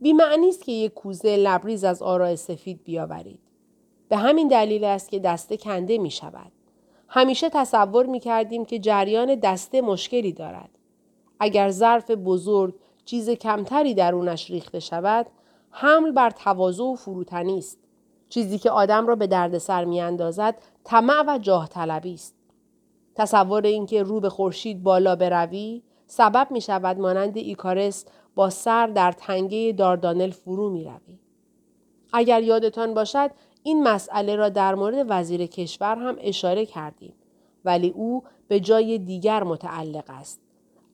بی 0.00 0.12
معنی 0.12 0.48
است 0.48 0.64
که 0.64 0.72
یک 0.72 0.94
کوزه 0.94 1.36
لبریز 1.36 1.84
از 1.84 2.02
آرای 2.02 2.36
سفید 2.36 2.84
بیاورید. 2.84 3.40
به 4.08 4.16
همین 4.16 4.48
دلیل 4.48 4.84
است 4.84 5.10
که 5.10 5.18
دسته 5.18 5.56
کنده 5.56 5.98
می 5.98 6.10
شود. 6.10 6.52
همیشه 7.08 7.50
تصور 7.52 8.06
می 8.06 8.20
کردیم 8.20 8.64
که 8.64 8.78
جریان 8.78 9.34
دسته 9.34 9.80
مشکلی 9.80 10.32
دارد. 10.32 10.70
اگر 11.40 11.70
ظرف 11.70 12.10
بزرگ 12.10 12.74
چیز 13.04 13.30
کمتری 13.30 13.94
درونش 13.94 14.50
ریخته 14.50 14.80
شود، 14.80 15.26
حمل 15.70 16.10
بر 16.10 16.30
تواضع 16.30 16.84
و 16.84 16.94
فروتنی 16.94 17.58
است. 17.58 17.78
چیزی 18.28 18.58
که 18.58 18.70
آدم 18.70 19.06
را 19.06 19.16
به 19.16 19.26
دردسر 19.26 19.84
میاندازد 19.84 20.58
طمع 20.84 21.24
و 21.26 21.38
جاه 21.38 21.68
طلبی 21.68 22.14
است. 22.14 22.34
تصور 23.14 23.66
اینکه 23.66 24.02
رو 24.02 24.20
به 24.20 24.28
خورشید 24.28 24.82
بالا 24.82 25.16
بروی 25.16 25.82
سبب 26.06 26.50
می 26.50 26.60
شود 26.60 26.98
مانند 26.98 27.36
ایکارس 27.36 28.04
با 28.38 28.50
سر 28.50 28.86
در 28.86 29.12
تنگه 29.12 29.72
داردانل 29.72 30.30
فرو 30.30 30.70
می 30.70 30.84
روی. 30.84 31.18
اگر 32.12 32.42
یادتان 32.42 32.94
باشد 32.94 33.30
این 33.62 33.82
مسئله 33.82 34.36
را 34.36 34.48
در 34.48 34.74
مورد 34.74 35.06
وزیر 35.08 35.46
کشور 35.46 35.96
هم 35.96 36.16
اشاره 36.20 36.66
کردیم 36.66 37.12
ولی 37.64 37.90
او 37.90 38.22
به 38.48 38.60
جای 38.60 38.98
دیگر 38.98 39.44
متعلق 39.44 40.04
است. 40.08 40.40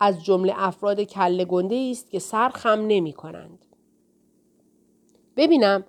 از 0.00 0.24
جمله 0.24 0.52
افراد 0.56 1.00
کله 1.00 1.44
گنده 1.44 1.88
است 1.90 2.10
که 2.10 2.18
سر 2.18 2.48
خم 2.48 2.84
نمی 2.88 3.12
کنند. 3.12 3.64
ببینم 5.36 5.84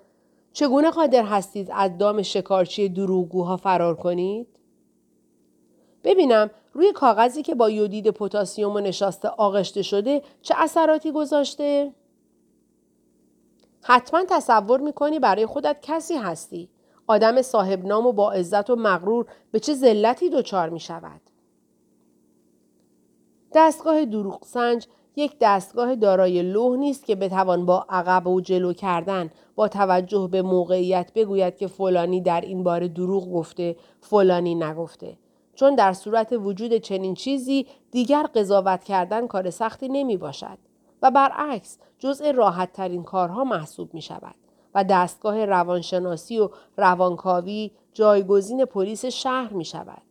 چگونه 0.54 0.90
قادر 0.90 1.24
هستید 1.24 1.70
از 1.74 1.98
دام 1.98 2.22
شکارچی 2.22 2.90
دروغگوها 2.90 3.58
فرار 3.58 3.96
کنید؟ 3.96 4.48
ببینم 6.04 6.52
روی 6.76 6.92
کاغذی 6.92 7.42
که 7.42 7.56
با 7.56 7.70
یودید 7.70 8.10
پتاسیم 8.10 8.70
و 8.70 8.80
نشاسته 8.80 9.28
آغشته 9.28 9.82
شده 9.82 10.22
چه 10.42 10.56
اثراتی 10.58 11.12
گذاشته؟ 11.12 11.94
حتما 13.84 14.24
تصور 14.30 14.80
می‌کنی 14.80 15.20
برای 15.20 15.46
خودت 15.46 15.78
کسی 15.82 16.16
هستی. 16.16 16.70
آدم 17.08 17.42
صاحب 17.42 17.86
نام 17.86 18.06
و 18.06 18.12
با 18.12 18.32
عزت 18.32 18.70
و 18.70 18.76
مغرور 18.76 19.26
به 19.52 19.60
چه 19.60 19.74
ذلتی 19.74 20.30
دچار 20.30 20.70
می 20.70 20.80
شود. 20.80 21.22
دستگاه 23.54 24.06
دروغ 24.06 24.46
سنج 24.46 24.88
یک 25.16 25.38
دستگاه 25.42 25.96
دارای 25.96 26.42
لوح 26.42 26.78
نیست 26.78 27.06
که 27.06 27.16
بتوان 27.16 27.66
با 27.66 27.86
عقب 27.90 28.28
و 28.28 28.42
جلو 28.42 28.74
کردن 28.74 29.30
با 29.56 29.68
توجه 29.68 30.30
به 30.32 30.42
موقعیت 30.42 31.12
بگوید 31.16 31.58
که 31.58 31.68
فلانی 31.68 32.22
در 32.22 32.42
این 32.42 32.64
باره 32.64 32.88
دروغ 32.88 33.34
گفته 33.34 33.76
فلانی 34.02 34.56
نگفته 34.56 35.18
چون 35.56 35.76
در 35.76 35.94
صورت 35.94 36.34
وجود 36.34 36.74
چنین 36.74 37.14
چیزی 37.14 37.68
دیگر 37.92 38.24
قضاوت 38.36 38.84
کردن 38.84 39.28
کار 39.28 39.50
سختی 39.50 39.90
نمی 39.90 40.18
باشد 40.18 40.58
و 41.02 41.12
برعکس 41.12 41.78
جزء 42.00 42.32
راحت 42.32 42.74
ترین 42.74 43.04
کارها 43.04 43.44
محسوب 43.44 43.94
می 43.94 44.02
شود 44.02 44.36
و 44.76 44.84
دستگاه 44.84 45.46
روانشناسی 45.46 46.40
و 46.40 46.50
روانکاوی 46.78 47.72
جایگزین 47.94 48.66
پلیس 48.66 49.06
شهر 49.06 49.54
می 49.54 49.66
شود. 49.66 50.02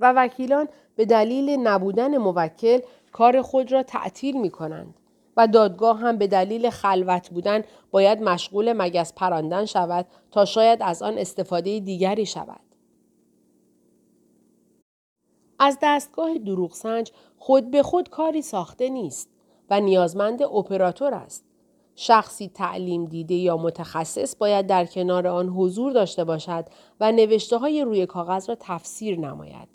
و 0.00 0.12
وکیلان 0.16 0.68
به 0.96 1.04
دلیل 1.04 1.50
نبودن 1.50 2.16
موکل 2.16 2.78
کار 3.12 3.42
خود 3.42 3.72
را 3.72 3.82
تعطیل 3.82 4.40
می 4.40 4.50
کنند 4.50 4.94
و 5.36 5.46
دادگاه 5.46 5.98
هم 5.98 6.18
به 6.18 6.26
دلیل 6.26 6.70
خلوت 6.70 7.30
بودن 7.30 7.64
باید 7.90 8.22
مشغول 8.22 8.72
مگس 8.72 9.14
پراندن 9.14 9.64
شود 9.64 10.06
تا 10.30 10.44
شاید 10.44 10.82
از 10.82 11.02
آن 11.02 11.18
استفاده 11.18 11.80
دیگری 11.80 12.26
شود. 12.26 12.71
از 15.64 15.78
دستگاه 15.82 16.38
دروغ 16.38 16.74
سنج 16.74 17.12
خود 17.38 17.70
به 17.70 17.82
خود 17.82 18.08
کاری 18.08 18.42
ساخته 18.42 18.88
نیست 18.88 19.28
و 19.70 19.80
نیازمند 19.80 20.42
اپراتور 20.42 21.14
است. 21.14 21.44
شخصی 21.94 22.48
تعلیم 22.48 23.04
دیده 23.04 23.34
یا 23.34 23.56
متخصص 23.56 24.36
باید 24.36 24.66
در 24.66 24.86
کنار 24.86 25.26
آن 25.26 25.48
حضور 25.48 25.92
داشته 25.92 26.24
باشد 26.24 26.64
و 27.00 27.12
نوشته 27.12 27.56
های 27.56 27.82
روی 27.82 28.06
کاغذ 28.06 28.48
را 28.48 28.56
تفسیر 28.60 29.18
نماید. 29.18 29.68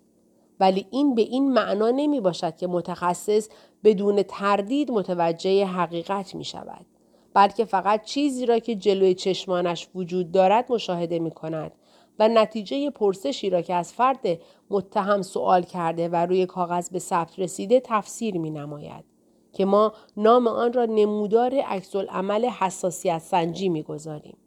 ولی 0.59 0.87
این 0.91 1.15
به 1.15 1.21
این 1.21 1.53
معنا 1.53 1.89
نمی 1.89 2.21
باشد 2.21 2.55
که 2.55 2.67
متخصص 2.67 3.49
بدون 3.83 4.23
تردید 4.23 4.91
متوجه 4.91 5.65
حقیقت 5.65 6.35
می 6.35 6.43
شود. 6.43 6.85
بلکه 7.33 7.65
فقط 7.65 8.03
چیزی 8.03 8.45
را 8.45 8.59
که 8.59 8.75
جلوی 8.75 9.13
چشمانش 9.13 9.87
وجود 9.95 10.31
دارد 10.31 10.71
مشاهده 10.71 11.19
می 11.19 11.31
کند 11.31 11.71
و 12.19 12.27
نتیجه 12.27 12.89
پرسشی 12.89 13.49
را 13.49 13.61
که 13.61 13.73
از 13.73 13.93
فرد 13.93 14.39
متهم 14.69 15.21
سوال 15.21 15.63
کرده 15.63 16.09
و 16.09 16.15
روی 16.15 16.45
کاغذ 16.45 16.89
به 16.89 16.99
ثبت 16.99 17.39
رسیده 17.39 17.79
تفسیر 17.79 18.37
می 18.37 18.49
نماید. 18.49 19.05
که 19.53 19.65
ما 19.65 19.93
نام 20.17 20.47
آن 20.47 20.73
را 20.73 20.85
نمودار 20.85 21.55
عکس 21.55 21.95
عمل 21.95 22.45
حساسیت 22.45 23.19
سنجی 23.19 23.69
می 23.69 23.83
گذاریم. 23.83 24.37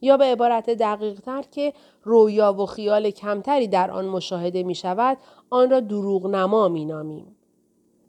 یا 0.00 0.16
به 0.16 0.24
عبارت 0.24 0.70
دقیق 0.70 1.20
تر 1.20 1.42
که 1.42 1.72
رویا 2.02 2.52
و 2.52 2.66
خیال 2.66 3.10
کمتری 3.10 3.68
در 3.68 3.90
آن 3.90 4.04
مشاهده 4.04 4.62
می 4.62 4.74
شود 4.74 5.18
آن 5.50 5.70
را 5.70 5.80
دروغ 5.80 6.26
نما 6.26 6.68
می 6.68 6.84
نامیم. 6.84 7.36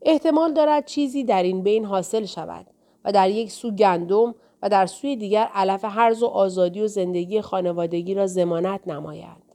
احتمال 0.01 0.53
دارد 0.53 0.85
چیزی 0.85 1.23
در 1.23 1.43
این 1.43 1.63
بین 1.63 1.85
حاصل 1.85 2.25
شود 2.25 2.67
و 3.05 3.11
در 3.11 3.29
یک 3.29 3.51
سو 3.51 3.71
گندم 3.71 4.35
و 4.63 4.69
در 4.69 4.85
سوی 4.85 5.15
دیگر 5.15 5.49
علف 5.53 5.85
هرز 5.85 6.23
و 6.23 6.27
آزادی 6.27 6.81
و 6.81 6.87
زندگی 6.87 7.41
خانوادگی 7.41 8.13
را 8.13 8.27
زمانت 8.27 8.87
نماید. 8.87 9.49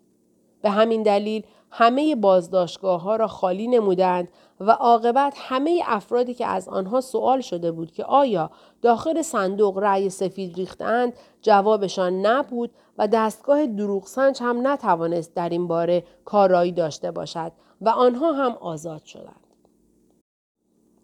به 0.63 0.71
همین 0.71 1.03
دلیل 1.03 1.43
همه 1.71 2.17
بازداشتگاه 2.17 3.03
ها 3.03 3.17
را 3.17 3.27
خالی 3.27 3.69
نمودند 3.69 4.29
و 4.61 4.71
عاقبت 4.71 5.35
همه 5.37 5.83
افرادی 5.87 6.35
که 6.35 6.47
از 6.47 6.69
آنها 6.69 7.01
سوال 7.01 7.41
شده 7.41 7.73
بود 7.73 7.93
که 7.93 8.05
آیا 8.05 8.51
داخل 8.83 9.23
صندوق 9.23 9.79
رأی 9.79 10.11
سفید 10.11 10.57
ریختند 10.57 11.13
جوابشان 11.43 12.27
نبود 12.27 12.71
و 12.99 13.09
دستگاه 13.09 13.67
دروغ 13.67 14.07
سنج 14.07 14.43
هم 14.43 14.67
نتوانست 14.67 15.35
در 15.35 15.49
این 15.49 15.67
باره 15.67 16.05
کارایی 16.25 16.73
داشته 16.73 17.11
باشد 17.11 17.53
و 17.81 17.89
آنها 17.89 18.33
هم 18.33 18.53
آزاد 18.53 19.05
شدند. 19.05 19.45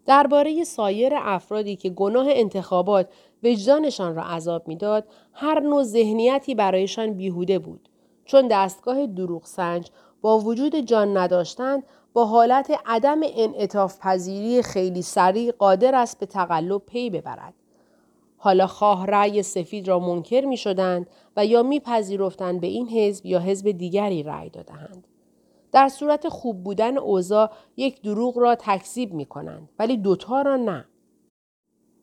درباره 0.05 0.63
سایر 0.63 1.13
افرادی 1.15 1.75
که 1.75 1.89
گناه 1.89 2.25
انتخابات 2.29 3.09
وجدانشان 3.43 4.15
را 4.15 4.23
عذاب 4.23 4.67
می‌داد 4.67 5.07
هر 5.33 5.59
نوع 5.59 5.83
ذهنیتی 5.83 6.55
برایشان 6.55 7.13
بیهوده 7.13 7.59
بود 7.59 7.89
چون 8.25 8.47
دستگاه 8.47 9.07
دروغ 9.07 9.45
سنج 9.45 9.91
با 10.21 10.39
وجود 10.39 10.75
جان 10.75 11.17
نداشتن 11.17 11.83
با 12.13 12.25
حالت 12.25 12.71
عدم 12.85 13.19
انعطاف 13.23 13.99
پذیری 13.99 14.61
خیلی 14.61 15.01
سریع 15.01 15.51
قادر 15.51 15.95
است 15.95 16.19
به 16.19 16.25
تقلب 16.25 16.81
پی 16.85 17.09
ببرد. 17.09 17.53
حالا 18.37 18.67
خواه 18.67 19.05
رأی 19.05 19.43
سفید 19.43 19.87
را 19.87 19.99
منکر 19.99 20.45
می 20.45 20.57
شدند 20.57 21.09
و 21.37 21.45
یا 21.45 21.63
میپذیرفتند 21.63 22.61
به 22.61 22.67
این 22.67 22.89
حزب 22.89 23.25
یا 23.25 23.39
حزب 23.39 23.71
دیگری 23.71 24.23
رأی 24.23 24.49
دادهند. 24.49 25.07
در 25.71 25.89
صورت 25.89 26.29
خوب 26.29 26.63
بودن 26.63 26.97
اوضاع 26.97 27.51
یک 27.77 28.01
دروغ 28.01 28.37
را 28.37 28.55
تکذیب 28.55 29.13
می 29.13 29.25
کنند 29.25 29.69
ولی 29.79 29.97
دوتا 29.97 30.41
را 30.41 30.55
نه. 30.55 30.85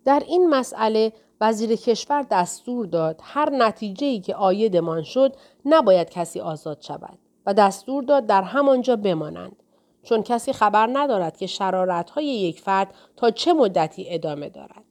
در 0.05 0.23
این 0.27 0.51
مسئله 0.51 1.13
وزیر 1.41 1.77
کشور 1.77 2.27
دستور 2.31 2.87
داد 2.87 3.21
هر 3.25 3.51
نتیجه 3.51 4.07
ای 4.07 4.21
که 4.21 4.35
آیدمان 4.35 5.03
شد 5.03 5.37
نباید 5.65 6.11
کسی 6.11 6.41
آزاد 6.41 6.81
شود 6.81 7.19
و 7.47 7.55
دستور 7.55 8.03
داد 8.05 8.27
در 8.27 8.43
همانجا 8.43 8.97
بمانند 8.97 9.57
چون 10.03 10.23
کسی 10.23 10.53
خبر 10.53 10.89
ندارد 10.93 11.37
که 11.37 11.47
شرارت 11.47 12.11
های 12.11 12.27
یک 12.27 12.61
فرد 12.61 12.95
تا 13.17 13.31
چه 13.31 13.53
مدتی 13.53 14.07
ادامه 14.09 14.49
دارد. 14.49 14.88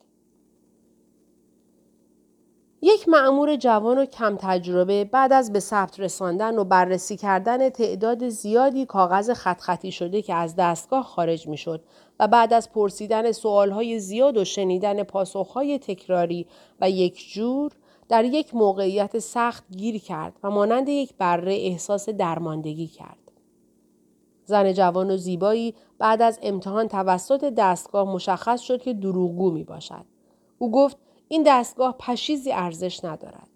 یک 2.82 3.10
معمور 3.10 3.56
جوان 3.56 3.98
و 3.98 4.06
کم 4.06 4.36
تجربه 4.40 5.04
بعد 5.04 5.34
از 5.34 5.54
به 5.54 5.60
ثبت 5.60 6.00
رساندن 6.00 6.58
و 6.58 6.64
بررسی 6.64 7.18
کردن 7.18 7.70
تعداد 7.70 8.30
زیادی 8.30 8.86
کاغذ 8.86 9.30
خط 9.30 9.62
خطی 9.62 9.92
شده 9.92 10.22
که 10.22 10.34
از 10.34 10.56
دستگاه 10.56 11.04
خارج 11.04 11.48
می 11.48 11.58
شد 11.58 11.84
و 12.20 12.28
بعد 12.28 12.54
از 12.54 12.72
پرسیدن 12.72 13.32
های 13.44 14.00
زیاد 14.00 14.38
و 14.38 14.46
شنیدن 14.46 15.06
های 15.54 15.80
تکراری 15.80 16.48
و 16.82 16.90
یک 16.90 17.32
جور 17.34 17.72
در 18.10 18.26
یک 18.26 18.56
موقعیت 18.56 19.20
سخت 19.20 19.64
گیر 19.78 19.98
کرد 19.98 20.34
و 20.44 20.50
مانند 20.50 20.90
یک 20.90 21.14
بره 21.18 21.54
احساس 21.54 22.10
درماندگی 22.10 22.88
کرد. 22.88 23.32
زن 24.46 24.74
جوان 24.74 25.12
و 25.12 25.18
زیبایی 25.18 25.76
بعد 25.98 26.22
از 26.22 26.40
امتحان 26.42 26.88
توسط 26.88 27.54
دستگاه 27.58 28.14
مشخص 28.14 28.62
شد 28.62 28.82
که 28.82 28.94
دروغگو 28.94 29.52
می 29.52 29.64
باشد. 29.64 30.06
او 30.58 30.72
گفت 30.72 30.98
این 31.28 31.44
دستگاه 31.44 31.96
پشیزی 32.00 32.52
ارزش 32.52 33.04
ندارد. 33.04 33.50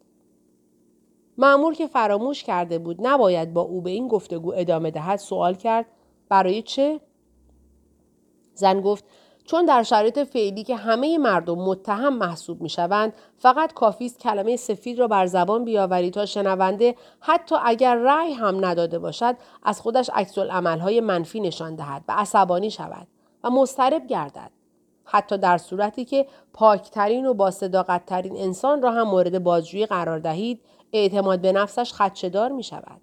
معمور 1.38 1.74
که 1.74 1.88
فراموش 1.88 2.44
کرده 2.44 2.80
بود 2.80 2.98
نباید 3.00 3.54
با 3.54 3.62
او 3.62 3.82
به 3.82 3.90
این 3.90 4.08
گفتگو 4.08 4.54
ادامه 4.56 4.92
دهد 4.92 5.20
سوال 5.20 5.56
کرد 5.56 5.86
برای 6.30 6.62
چه؟ 6.62 7.00
زن 8.54 8.82
گفت 8.82 9.06
چون 9.46 9.66
در 9.66 9.84
شرایط 9.84 10.20
فعلی 10.20 10.64
که 10.64 10.76
همه 10.76 11.18
مردم 11.18 11.56
متهم 11.56 12.18
محسوب 12.18 12.62
می 12.62 12.70
شوند 12.70 13.14
فقط 13.38 13.74
کافی 13.74 14.06
است 14.06 14.20
کلمه 14.20 14.56
سفید 14.56 15.00
را 15.00 15.08
بر 15.08 15.26
زبان 15.26 15.66
بیاوری 15.66 16.12
تا 16.12 16.26
شنونده 16.26 16.96
حتی 17.20 17.56
اگر 17.64 17.96
رأی 17.96 18.34
هم 18.34 18.66
نداده 18.66 19.00
باشد 19.00 19.36
از 19.64 19.82
خودش 19.82 20.10
عکس 20.14 20.38
های 20.38 21.02
منفی 21.02 21.40
نشان 21.40 21.76
دهد 21.76 22.04
و 22.08 22.12
عصبانی 22.18 22.72
شود 22.72 23.08
و 23.44 23.50
مضطرب 23.50 24.08
گردد 24.08 24.52
حتی 25.04 25.38
در 25.38 25.58
صورتی 25.58 26.06
که 26.06 26.28
پاکترین 26.54 27.26
و 27.26 27.34
با 27.34 27.52
صداقتترین 27.52 28.38
انسان 28.38 28.82
را 28.82 28.92
هم 28.92 29.08
مورد 29.08 29.44
بازجویی 29.44 29.86
قرار 29.86 30.20
دهید 30.20 30.62
اعتماد 30.94 31.42
به 31.42 31.52
نفسش 31.52 31.94
خدشدار 31.94 32.52
می 32.52 32.64
شود. 32.64 33.02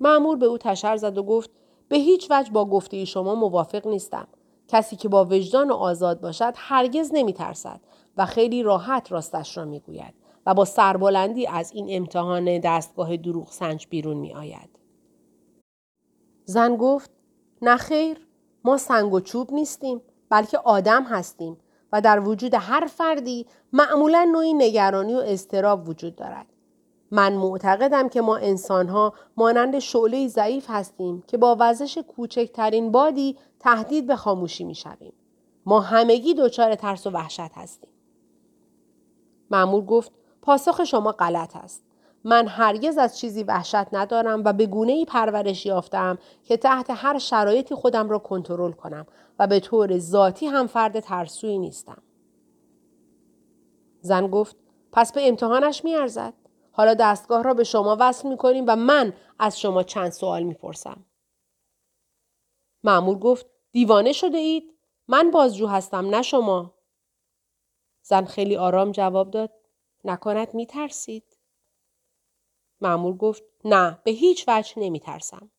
معمور 0.00 0.36
به 0.36 0.46
او 0.46 0.58
تشر 0.58 0.96
زد 0.96 1.18
و 1.18 1.22
گفت 1.22 1.50
به 1.88 1.96
هیچ 1.96 2.30
وجه 2.30 2.52
با 2.52 2.64
گفته 2.64 3.04
شما 3.04 3.34
موافق 3.34 3.86
نیستم. 3.86 4.28
کسی 4.68 4.96
که 4.96 5.08
با 5.08 5.24
وجدان 5.24 5.70
و 5.70 5.74
آزاد 5.74 6.20
باشد 6.20 6.52
هرگز 6.56 7.10
نمی 7.14 7.32
ترسد 7.32 7.80
و 8.16 8.26
خیلی 8.26 8.62
راحت 8.62 9.12
راستش 9.12 9.56
را 9.56 9.64
می 9.64 9.80
گوید 9.80 10.14
و 10.46 10.54
با 10.54 10.64
سربلندی 10.64 11.46
از 11.46 11.72
این 11.72 11.86
امتحان 11.90 12.58
دستگاه 12.58 13.16
دروغ 13.16 13.50
سنج 13.50 13.86
بیرون 13.90 14.16
می 14.16 14.34
آید. 14.34 14.78
زن 16.44 16.76
گفت 16.76 17.10
نه 17.62 17.76
خیر 17.76 18.26
ما 18.64 18.76
سنگ 18.76 19.12
و 19.12 19.20
چوب 19.20 19.52
نیستیم 19.52 20.00
بلکه 20.28 20.58
آدم 20.58 21.02
هستیم 21.02 21.56
و 21.92 22.00
در 22.00 22.20
وجود 22.20 22.54
هر 22.54 22.86
فردی 22.86 23.46
معمولا 23.72 24.28
نوعی 24.32 24.54
نگرانی 24.54 25.14
و 25.14 25.18
استراب 25.18 25.88
وجود 25.88 26.16
دارد. 26.16 26.46
من 27.10 27.32
معتقدم 27.32 28.08
که 28.08 28.20
ما 28.20 28.36
انسانها 28.36 29.14
مانند 29.36 29.78
شعله 29.78 30.28
ضعیف 30.28 30.70
هستیم 30.70 31.22
که 31.26 31.38
با 31.38 31.56
وزش 31.60 31.98
کوچکترین 31.98 32.92
بادی 32.92 33.36
تهدید 33.60 34.06
به 34.06 34.16
خاموشی 34.16 34.64
می 34.64 34.74
شویم. 34.74 35.12
ما 35.66 35.80
همگی 35.80 36.34
دچار 36.34 36.74
ترس 36.74 37.06
و 37.06 37.10
وحشت 37.10 37.52
هستیم. 37.54 37.90
معمور 39.50 39.84
گفت 39.84 40.12
پاسخ 40.42 40.84
شما 40.84 41.12
غلط 41.12 41.56
است. 41.56 41.82
من 42.24 42.46
هرگز 42.46 42.98
از 42.98 43.18
چیزی 43.18 43.42
وحشت 43.42 43.94
ندارم 43.94 44.42
و 44.44 44.52
به 44.52 44.66
گونه 44.66 44.92
ای 44.92 45.04
پرورش 45.04 45.66
یافتم 45.66 46.18
که 46.44 46.56
تحت 46.56 46.86
هر 46.90 47.18
شرایطی 47.18 47.74
خودم 47.74 48.10
را 48.10 48.18
کنترل 48.18 48.72
کنم 48.72 49.06
و 49.38 49.46
به 49.46 49.60
طور 49.60 49.98
ذاتی 49.98 50.46
هم 50.46 50.66
فرد 50.66 51.00
ترسویی 51.00 51.58
نیستم. 51.58 52.02
زن 54.00 54.26
گفت 54.26 54.56
پس 54.92 55.12
به 55.12 55.28
امتحانش 55.28 55.84
میارزد. 55.84 56.34
حالا 56.72 56.94
دستگاه 56.94 57.42
را 57.42 57.54
به 57.54 57.64
شما 57.64 57.96
وصل 58.00 58.28
می 58.28 58.36
کنیم 58.36 58.64
و 58.68 58.76
من 58.76 59.12
از 59.38 59.60
شما 59.60 59.82
چند 59.82 60.12
سوال 60.12 60.42
می‌پرسم. 60.42 61.06
معمول 62.84 63.18
گفت 63.18 63.46
دیوانه 63.72 64.12
شده 64.12 64.38
اید؟ 64.38 64.74
من 65.08 65.30
بازجو 65.30 65.66
هستم 65.66 66.06
نه 66.06 66.22
شما. 66.22 66.74
زن 68.02 68.24
خیلی 68.24 68.56
آرام 68.56 68.92
جواب 68.92 69.30
داد 69.30 69.50
نکند 70.04 70.54
می 70.54 70.66
ترسید. 70.66 71.31
معمول 72.82 73.16
گفت 73.16 73.42
نه 73.64 73.98
به 74.04 74.10
هیچ 74.10 74.44
وجه 74.48 74.72
نمی 74.76 75.00
ترسم. 75.00 75.50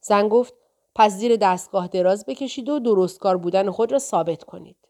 زن 0.00 0.28
گفت 0.28 0.54
پس 0.94 1.12
زیر 1.12 1.36
دستگاه 1.36 1.88
دراز 1.88 2.26
بکشید 2.26 2.68
و 2.68 2.78
درستکار 2.78 3.36
بودن 3.36 3.70
خود 3.70 3.92
را 3.92 3.98
ثابت 3.98 4.44
کنید. 4.44 4.85